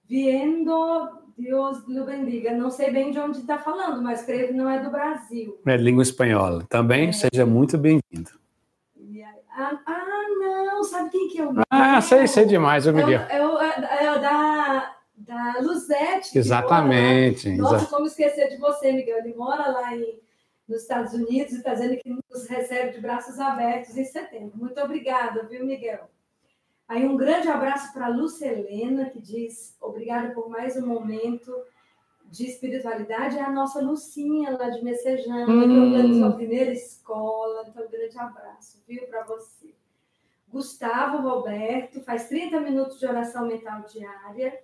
[0.04, 2.52] vindo, Deus o bendiga.
[2.52, 5.58] Não sei bem de onde está falando, mas creio que não é do Brasil.
[5.66, 6.64] É língua espanhola.
[6.68, 7.12] Também é.
[7.12, 8.30] seja muito bem-vindo.
[9.54, 11.64] Ah, ah, não, sabe quem que é o Miguel?
[11.68, 13.20] Ah, sei, sei demais, o Miguel.
[13.28, 16.38] É, o, é, é, é da da Luzete.
[16.38, 17.50] Exatamente.
[17.56, 19.18] Nossa, exa como esquecer de você, Miguel.
[19.18, 20.20] Ele mora lá em,
[20.68, 24.52] nos Estados Unidos e está dizendo que nos recebe de braços abertos em setembro.
[24.56, 26.10] Muito obrigada, viu, Miguel?
[26.88, 31.52] Aí um grande abraço para a Lúcia Helena, que diz obrigada por mais um momento
[32.26, 33.38] de espiritualidade.
[33.38, 35.62] É a nossa Lucinha lá de Messejana, hum.
[35.62, 37.64] que organizou a primeira escola.
[37.68, 39.74] Então, um grande abraço, viu, para você.
[40.48, 44.60] Gustavo Roberto faz 30 minutos de oração mental diária.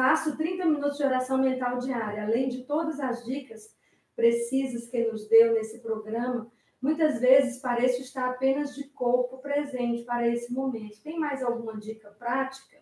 [0.00, 3.76] Faço 30 minutos de oração mental diária, além de todas as dicas
[4.16, 6.50] precisas que nos deu nesse programa.
[6.80, 11.02] Muitas vezes pareço estar apenas de corpo presente para esse momento.
[11.04, 12.78] Tem mais alguma dica prática?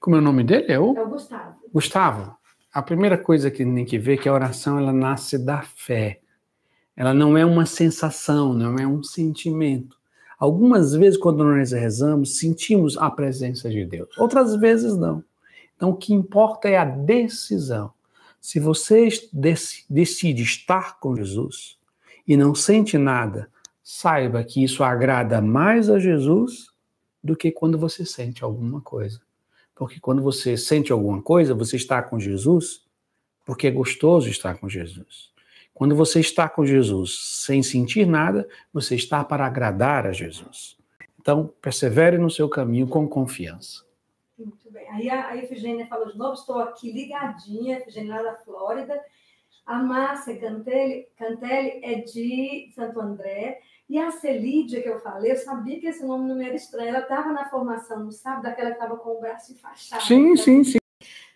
[0.00, 0.72] Como é o nome dele?
[0.72, 1.60] É o, é o Gustavo.
[1.70, 2.38] Gustavo,
[2.72, 6.22] a primeira coisa que tem que ver é que a oração ela nasce da fé.
[6.96, 9.94] Ela não é uma sensação, não é um sentimento.
[10.38, 14.16] Algumas vezes, quando nós rezamos, sentimos a presença de Deus.
[14.16, 15.22] Outras vezes, não.
[15.82, 17.92] Então, o que importa é a decisão.
[18.40, 19.08] Se você
[19.90, 21.76] decide estar com Jesus
[22.24, 23.50] e não sente nada,
[23.82, 26.68] saiba que isso agrada mais a Jesus
[27.20, 29.20] do que quando você sente alguma coisa.
[29.74, 32.84] Porque quando você sente alguma coisa, você está com Jesus
[33.44, 35.32] porque é gostoso estar com Jesus.
[35.74, 40.76] Quando você está com Jesus sem sentir nada, você está para agradar a Jesus.
[41.20, 43.82] Então, persevere no seu caminho com confiança.
[44.44, 44.88] Muito bem.
[44.90, 49.02] Aí a, a Efigênia falou de novo, estou aqui ligadinha, Efigênia lá da Flórida.
[49.64, 53.60] A Márcia Cantelli, Cantelli é de Santo André.
[53.88, 56.88] E a Celídia, que eu falei, eu sabia que esse nome não era estranho.
[56.88, 58.42] Ela estava na formação, não sabe?
[58.42, 60.02] Daquela que estava com o braço enfaixado.
[60.02, 60.36] Sim, né?
[60.36, 60.78] sim, sim.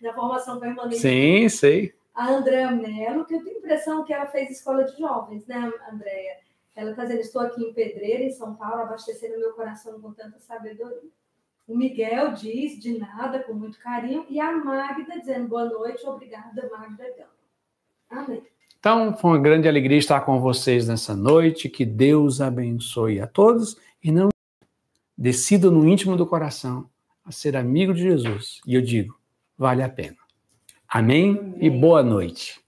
[0.01, 1.01] Na formação permanente.
[1.01, 1.95] Sim, sei.
[2.15, 5.71] A Andréa Mello, que eu tenho a impressão que ela fez escola de jovens, né,
[5.93, 6.39] Andréa?
[6.75, 10.39] Ela está dizendo, estou aqui em Pedreira, em São Paulo, abastecendo meu coração com tanta
[10.41, 11.11] sabedoria.
[11.67, 16.71] O Miguel diz de nada, com muito carinho, e a Magda dizendo boa noite, obrigada,
[16.71, 18.23] Magda Gama.
[18.23, 18.43] Amém.
[18.79, 21.69] Então, foi uma grande alegria estar com vocês nessa noite.
[21.69, 24.29] Que Deus abençoe a todos e não
[25.19, 26.89] decida no íntimo do coração
[27.25, 28.61] a ser amigo de Jesus.
[28.65, 29.19] E eu digo,
[29.59, 30.17] vale a pena.
[30.89, 31.57] Amém, Amém.
[31.61, 32.61] e boa noite.